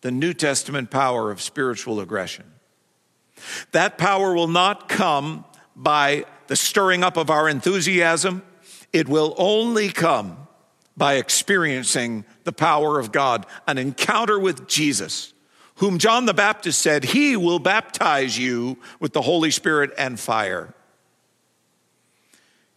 The 0.00 0.10
New 0.10 0.32
Testament 0.32 0.90
power 0.90 1.30
of 1.30 1.42
spiritual 1.42 2.00
aggression. 2.00 2.44
That 3.72 3.98
power 3.98 4.32
will 4.32 4.48
not 4.48 4.88
come 4.88 5.44
by 5.76 6.24
the 6.48 6.56
stirring 6.56 7.04
up 7.04 7.16
of 7.16 7.30
our 7.30 7.48
enthusiasm, 7.48 8.42
it 8.92 9.08
will 9.08 9.34
only 9.38 9.90
come 9.90 10.48
by 10.96 11.14
experiencing 11.14 12.24
the 12.44 12.52
power 12.52 12.98
of 12.98 13.12
God, 13.12 13.46
an 13.68 13.78
encounter 13.78 14.38
with 14.38 14.66
Jesus, 14.66 15.32
whom 15.76 15.98
John 15.98 16.26
the 16.26 16.34
Baptist 16.34 16.82
said, 16.82 17.04
He 17.04 17.36
will 17.36 17.60
baptize 17.60 18.36
you 18.36 18.78
with 18.98 19.12
the 19.12 19.22
Holy 19.22 19.52
Spirit 19.52 19.92
and 19.96 20.18
fire. 20.18 20.74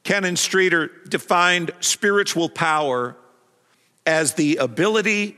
Canon 0.03 0.35
Streeter 0.35 0.91
defined 1.09 1.71
spiritual 1.79 2.49
power 2.49 3.15
as 4.05 4.33
the 4.33 4.57
ability 4.57 5.37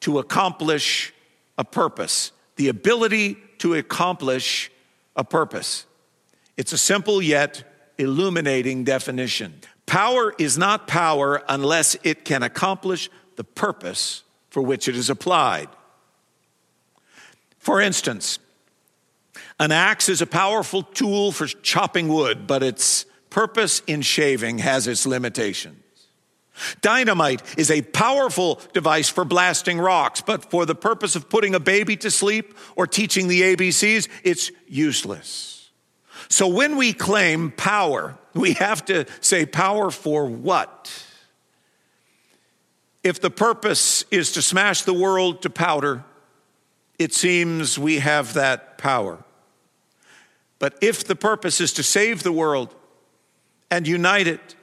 to 0.00 0.18
accomplish 0.18 1.12
a 1.56 1.64
purpose, 1.64 2.32
the 2.56 2.68
ability 2.68 3.36
to 3.58 3.74
accomplish 3.74 4.70
a 5.16 5.24
purpose. 5.24 5.86
It's 6.62 6.72
a 6.72 6.78
simple 6.78 7.20
yet 7.20 7.64
illuminating 7.98 8.84
definition. 8.84 9.54
Power 9.84 10.32
is 10.38 10.56
not 10.56 10.86
power 10.86 11.42
unless 11.48 11.96
it 12.04 12.24
can 12.24 12.44
accomplish 12.44 13.10
the 13.34 13.42
purpose 13.42 14.22
for 14.48 14.62
which 14.62 14.86
it 14.86 14.94
is 14.94 15.10
applied. 15.10 15.68
For 17.58 17.80
instance, 17.80 18.38
an 19.58 19.72
axe 19.72 20.08
is 20.08 20.22
a 20.22 20.26
powerful 20.26 20.84
tool 20.84 21.32
for 21.32 21.48
chopping 21.48 22.06
wood, 22.06 22.46
but 22.46 22.62
its 22.62 23.06
purpose 23.28 23.82
in 23.88 24.00
shaving 24.00 24.58
has 24.58 24.86
its 24.86 25.04
limitations. 25.04 25.82
Dynamite 26.80 27.42
is 27.58 27.72
a 27.72 27.82
powerful 27.82 28.60
device 28.72 29.08
for 29.08 29.24
blasting 29.24 29.80
rocks, 29.80 30.20
but 30.20 30.48
for 30.48 30.64
the 30.64 30.76
purpose 30.76 31.16
of 31.16 31.28
putting 31.28 31.56
a 31.56 31.60
baby 31.60 31.96
to 31.96 32.08
sleep 32.08 32.56
or 32.76 32.86
teaching 32.86 33.26
the 33.26 33.42
ABCs, 33.42 34.06
it's 34.22 34.52
useless. 34.68 35.61
So 36.32 36.46
when 36.46 36.78
we 36.78 36.94
claim 36.94 37.50
power, 37.50 38.16
we 38.32 38.54
have 38.54 38.86
to 38.86 39.04
say 39.20 39.44
power 39.44 39.90
for 39.90 40.24
what? 40.24 40.90
If 43.04 43.20
the 43.20 43.28
purpose 43.28 44.06
is 44.10 44.32
to 44.32 44.40
smash 44.40 44.80
the 44.80 44.94
world 44.94 45.42
to 45.42 45.50
powder, 45.50 46.04
it 46.98 47.12
seems 47.12 47.78
we 47.78 47.98
have 47.98 48.32
that 48.32 48.78
power. 48.78 49.22
But 50.58 50.78
if 50.80 51.04
the 51.04 51.16
purpose 51.16 51.60
is 51.60 51.74
to 51.74 51.82
save 51.82 52.22
the 52.22 52.32
world 52.32 52.74
and 53.70 53.86
unite 53.86 54.26
it 54.26 54.54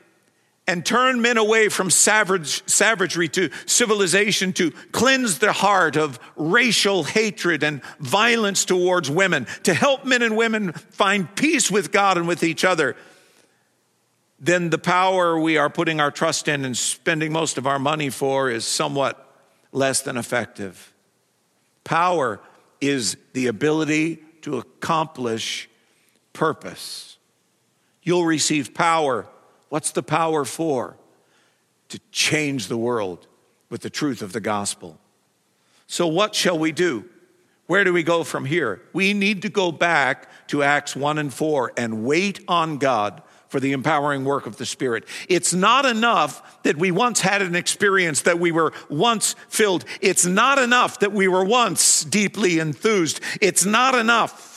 and 0.70 0.86
turn 0.86 1.20
men 1.20 1.40
away 1.40 1.68
from 1.68 1.90
savage, 1.90 2.62
savagery 2.70 3.28
to 3.28 3.50
civilization, 3.66 4.54
to 4.54 4.70
cleanse 4.92 5.40
the 5.40 5.52
heart 5.52 5.96
of 5.96 6.20
racial 6.36 7.04
hatred 7.04 7.64
and 7.64 7.82
violence 8.00 8.66
towards 8.66 9.10
women, 9.10 9.48
to 9.64 9.74
help 9.74 10.06
men 10.06 10.22
and 10.22 10.38
women 10.38 10.72
find 10.72 11.36
peace 11.36 11.72
with 11.72 11.92
God 11.92 12.20
and 12.20 12.28
with 12.28 12.44
each 12.44 12.64
other, 12.64 12.96
then 14.40 14.70
the 14.70 14.78
power 14.78 15.40
we 15.40 15.58
are 15.58 15.72
putting 15.72 16.00
our 16.00 16.12
trust 16.12 16.48
in 16.48 16.64
and 16.64 16.78
spending 16.78 17.34
most 17.34 17.58
of 17.58 17.66
our 17.66 17.80
money 17.80 18.12
for 18.12 18.52
is 18.52 18.64
somewhat 18.64 19.28
less 19.72 20.04
than 20.04 20.18
effective. 20.18 20.94
Power 21.84 22.40
is 22.80 23.18
the 23.34 23.48
ability 23.48 24.20
to 24.44 24.60
accomplish 24.60 25.68
purpose. 26.32 27.18
You'll 28.04 28.26
receive 28.26 28.76
power. 28.76 29.26
What's 29.70 29.92
the 29.92 30.04
power 30.04 30.46
for? 30.46 30.98
To 31.90 32.00
change 32.12 32.68
the 32.68 32.78
world 32.78 33.28
with 33.70 33.82
the 33.82 33.90
truth 33.90 34.22
of 34.22 34.34
the 34.34 34.40
gospel. 34.40 35.00
So, 35.88 36.06
what 36.06 36.36
shall 36.36 36.58
we 36.58 36.72
do? 36.72 37.06
Where 37.66 37.84
do 37.84 37.94
we 37.94 38.04
go 38.04 38.24
from 38.24 38.46
here? 38.46 38.82
We 38.94 39.14
need 39.14 39.44
to 39.44 39.50
go 39.50 39.72
back 39.72 40.28
to 40.48 40.64
Acts 40.64 40.96
1 40.96 41.20
and 41.20 41.32
4 41.32 41.74
and 41.78 42.04
wait 42.04 42.42
on 42.48 42.80
God 42.80 43.22
for 43.48 43.60
the 43.60 43.74
empowering 43.74 44.26
work 44.26 44.46
of 44.46 44.58
the 44.58 44.66
Spirit. 44.66 45.06
It's 45.28 45.54
not 45.54 45.86
enough 45.86 46.64
that 46.64 46.78
we 46.78 46.92
once 46.92 47.20
had 47.20 47.42
an 47.42 47.56
experience, 47.56 48.22
that 48.24 48.40
we 48.40 48.52
were 48.52 48.74
once 48.90 49.36
filled. 49.50 49.86
It's 50.02 50.26
not 50.26 50.60
enough 50.60 51.00
that 51.00 51.12
we 51.12 51.28
were 51.28 51.44
once 51.44 52.04
deeply 52.04 52.60
enthused. 52.60 53.20
It's 53.42 53.66
not 53.66 53.96
enough 53.96 54.49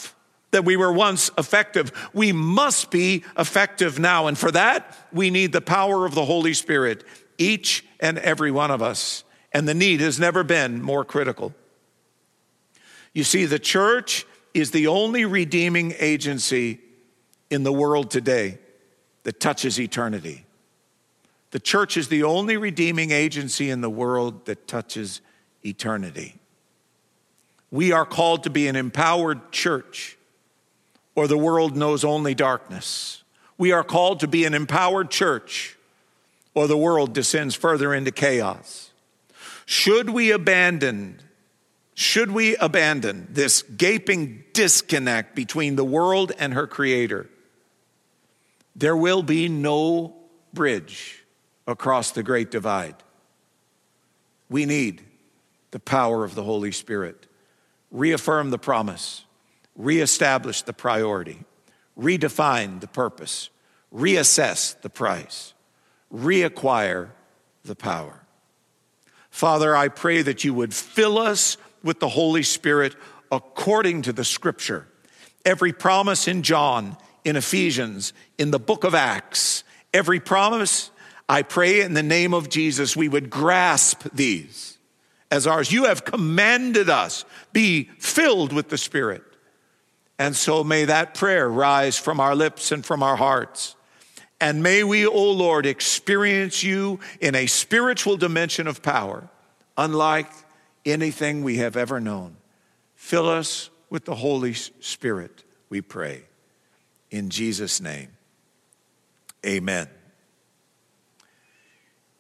that 0.53 0.65
we 0.65 0.77
were 0.77 0.93
once 0.93 1.31
effective. 1.37 1.93
We 2.15 2.33
must 2.33 2.91
be 2.91 3.25
effective 3.37 3.99
now. 3.99 4.29
And 4.29 4.39
for 4.39 4.51
that, 4.53 4.97
we 5.13 5.31
need 5.31 5.53
the 5.53 5.61
power 5.61 6.07
of 6.07 6.15
the 6.15 6.25
Holy 6.25 6.55
Spirit, 6.55 7.05
each 7.37 7.85
and 8.01 8.19
every 8.19 8.51
one 8.51 8.71
of 8.71 8.81
us. 8.81 9.25
And 9.53 9.67
the 9.69 9.75
need 9.75 10.01
has 10.01 10.21
never 10.21 10.45
been 10.45 10.81
more 10.81 11.05
critical. 11.05 11.55
You 13.13 13.25
see, 13.25 13.45
the 13.45 13.59
church 13.59 14.25
is 14.55 14.71
the 14.71 14.87
only 14.87 15.25
redeeming 15.25 15.95
agency 15.99 16.81
in 17.51 17.65
the 17.65 17.73
world 17.73 18.11
today 18.11 18.59
that 19.25 19.41
touches 19.41 19.79
eternity. 19.79 20.45
The 21.51 21.61
church 21.61 21.97
is 21.97 22.09
the 22.09 22.23
only 22.23 22.57
redeeming 22.57 23.11
agency 23.11 23.69
in 23.69 23.83
the 23.83 23.91
world 23.91 24.47
that 24.47 24.67
touches 24.67 25.21
eternity. 25.65 26.37
We 27.71 27.93
are 27.93 28.07
called 28.07 28.45
to 28.45 28.51
be 28.51 28.69
an 28.69 28.77
empowered 28.77 29.53
church, 29.53 30.17
or 31.15 31.27
the 31.27 31.39
world 31.39 31.77
knows 31.77 32.05
only 32.05 32.35
darkness. 32.35 33.23
We 33.59 33.73
are 33.73 33.85
called 33.85 34.21
to 34.21 34.29
be 34.29 34.45
an 34.45 34.55
empowered 34.55 35.11
church, 35.11 35.77
or 36.55 36.67
the 36.67 36.77
world 36.77 37.13
descends 37.13 37.55
further 37.55 37.95
into 37.95 38.11
chaos. 38.11 38.91
Should 39.67 40.11
we 40.11 40.31
abandon 40.31 41.21
should 41.95 42.31
we 42.31 42.57
abandon 42.57 43.29
this 43.31 43.63
gaping 43.63 44.45
disconnect 44.55 45.37
between 45.37 45.77
the 45.77 45.85
world 45.85 46.33
and 46.39 46.55
her 46.55 46.67
creator? 46.67 47.29
There 48.75 48.97
will 48.97 49.23
be 49.23 49.49
no 49.49 50.15
bridge 50.55 51.23
across 51.67 52.11
the 52.11 52.23
great 52.23 52.51
divide. 52.51 52.97
We 54.49 54.65
need 54.65 55.03
the 55.71 55.81
power 55.81 56.25
of 56.25 56.35
the 56.35 56.43
Holy 56.43 56.73
Spirit. 56.73 57.27
Reaffirm 57.91 58.51
the 58.51 58.59
promise, 58.59 59.25
reestablish 59.77 60.63
the 60.63 60.73
priority, 60.73 61.45
redefine 61.99 62.81
the 62.81 62.87
purpose, 62.87 63.51
reassess 63.95 64.81
the 64.83 64.91
price, 64.91 65.55
reacquire 66.13 67.11
the 67.65 67.77
power. 67.77 68.25
Father, 69.31 69.75
I 69.75 69.89
pray 69.89 70.23
that 70.23 70.45
you 70.45 70.53
would 70.55 70.75
fill 70.75 71.19
us 71.19 71.57
with 71.83 72.01
the 72.01 72.09
Holy 72.09 72.43
Spirit 72.43 72.95
according 73.31 74.03
to 74.03 74.13
the 74.13 74.25
scripture. 74.25 74.87
Every 75.45 75.73
promise 75.73 76.29
in 76.29 76.43
John 76.43 76.97
in 77.25 77.37
Ephesians, 77.37 78.13
in 78.39 78.51
the 78.51 78.59
book 78.59 78.85
of 78.85 78.95
Acts. 78.95 79.65
Every 79.95 80.21
promise, 80.21 80.91
I 81.29 81.43
pray 81.43 81.83
in 81.83 81.95
the 81.95 82.03
name 82.03 82.35
of 82.35 82.49
Jesus, 82.49 82.97
we 82.97 83.09
would 83.09 83.31
grasp 83.31 84.07
these 84.13 84.79
as 85.31 85.47
ours. 85.47 85.73
You 85.73 85.85
have 85.85 86.05
commanded 86.05 86.91
us, 86.91 87.25
be 87.53 87.85
filled 87.99 88.53
with 88.53 88.69
the 88.69 88.79
Spirit. 88.79 89.23
And 90.23 90.37
so 90.37 90.63
may 90.63 90.85
that 90.85 91.15
prayer 91.15 91.49
rise 91.49 91.99
from 91.99 92.21
our 92.21 92.37
lips 92.37 92.71
and 92.71 92.87
from 92.87 93.03
our 93.03 93.17
hearts. 93.17 93.75
And 94.41 94.63
may 94.63 94.85
we, 94.85 95.05
O 95.05 95.11
oh 95.13 95.33
Lord, 95.33 95.67
experience 95.67 96.63
you 96.63 97.01
in 97.21 97.35
a 97.35 97.47
spiritual 97.49 98.17
dimension 98.17 98.69
of 98.69 98.85
power, 98.85 99.29
unlike 99.77 100.31
anything 100.87 101.43
we 101.43 101.57
have 101.57 101.77
ever 101.77 101.99
known. 101.99 102.37
Fill 102.95 103.29
us 103.29 103.71
with 103.91 104.05
the 104.05 104.15
Holy 104.15 104.55
Spirit, 104.55 105.43
we 105.69 105.81
pray 105.81 106.23
in 107.11 107.29
Jesus' 107.29 107.81
name. 107.81 108.11
Amen. 109.45 109.89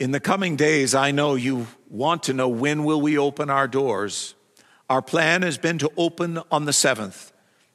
In 0.00 0.10
the 0.10 0.18
coming 0.18 0.56
days, 0.56 0.92
I 0.92 1.12
know 1.12 1.36
you 1.36 1.68
want 1.88 2.24
to 2.24 2.32
know 2.32 2.48
when 2.48 2.82
will 2.82 3.00
we 3.00 3.16
open 3.16 3.48
our 3.48 3.68
doors. 3.68 4.34
Our 4.90 5.02
plan 5.02 5.42
has 5.42 5.56
been 5.56 5.78
to 5.78 5.92
open 5.96 6.40
on 6.50 6.64
the 6.64 6.72
7th, 6.72 7.31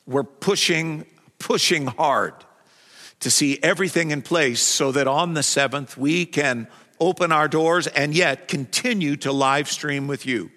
We're 0.08 0.24
pushing, 0.24 1.06
pushing 1.38 1.86
hard 1.86 2.34
to 3.20 3.30
see 3.30 3.60
everything 3.62 4.12
in 4.12 4.22
place 4.22 4.62
so 4.62 4.92
that 4.94 5.08
on 5.08 5.34
the 5.34 5.44
seventh 5.44 5.98
we 5.98 6.26
can 6.26 6.68
open 7.00 7.32
our 7.32 7.48
doors 7.48 7.88
and 7.88 8.16
yet 8.16 8.48
continue 8.48 9.16
to 9.18 9.32
live 9.32 9.70
stream 9.70 10.08
with 10.08 10.26
you. 10.26 10.52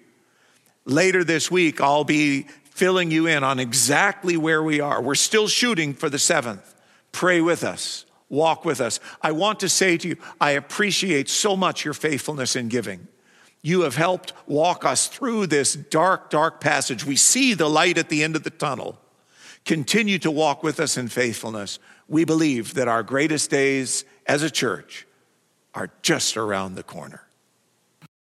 Later 0.85 1.23
this 1.23 1.51
week, 1.51 1.81
I'll 1.81 2.03
be 2.03 2.47
filling 2.63 3.11
you 3.11 3.27
in 3.27 3.43
on 3.43 3.59
exactly 3.59 4.37
where 4.37 4.63
we 4.63 4.79
are. 4.79 5.01
We're 5.01 5.15
still 5.15 5.47
shooting 5.47 5.93
for 5.93 6.09
the 6.09 6.17
seventh. 6.17 6.73
Pray 7.11 7.41
with 7.41 7.63
us, 7.63 8.05
walk 8.29 8.63
with 8.65 8.79
us. 8.79 8.99
I 9.21 9.33
want 9.33 9.59
to 9.59 9.69
say 9.69 9.97
to 9.97 10.07
you, 10.07 10.15
I 10.39 10.51
appreciate 10.51 11.29
so 11.29 11.55
much 11.55 11.83
your 11.83 11.93
faithfulness 11.93 12.55
in 12.55 12.69
giving. 12.69 13.07
You 13.61 13.81
have 13.81 13.95
helped 13.95 14.33
walk 14.47 14.85
us 14.85 15.07
through 15.07 15.47
this 15.47 15.75
dark, 15.75 16.29
dark 16.29 16.61
passage. 16.61 17.05
We 17.05 17.15
see 17.15 17.53
the 17.53 17.69
light 17.69 17.97
at 17.97 18.09
the 18.09 18.23
end 18.23 18.35
of 18.35 18.43
the 18.43 18.49
tunnel. 18.49 19.00
Continue 19.65 20.19
to 20.19 20.31
walk 20.31 20.63
with 20.63 20.79
us 20.79 20.97
in 20.97 21.07
faithfulness. 21.07 21.79
We 22.07 22.25
believe 22.25 22.73
that 22.73 22.87
our 22.87 23.03
greatest 23.03 23.49
days 23.49 24.05
as 24.25 24.43
a 24.43 24.49
church 24.49 25.07
are 25.73 25.91
just 26.01 26.35
around 26.37 26.75
the 26.75 26.83
corner. 26.83 27.23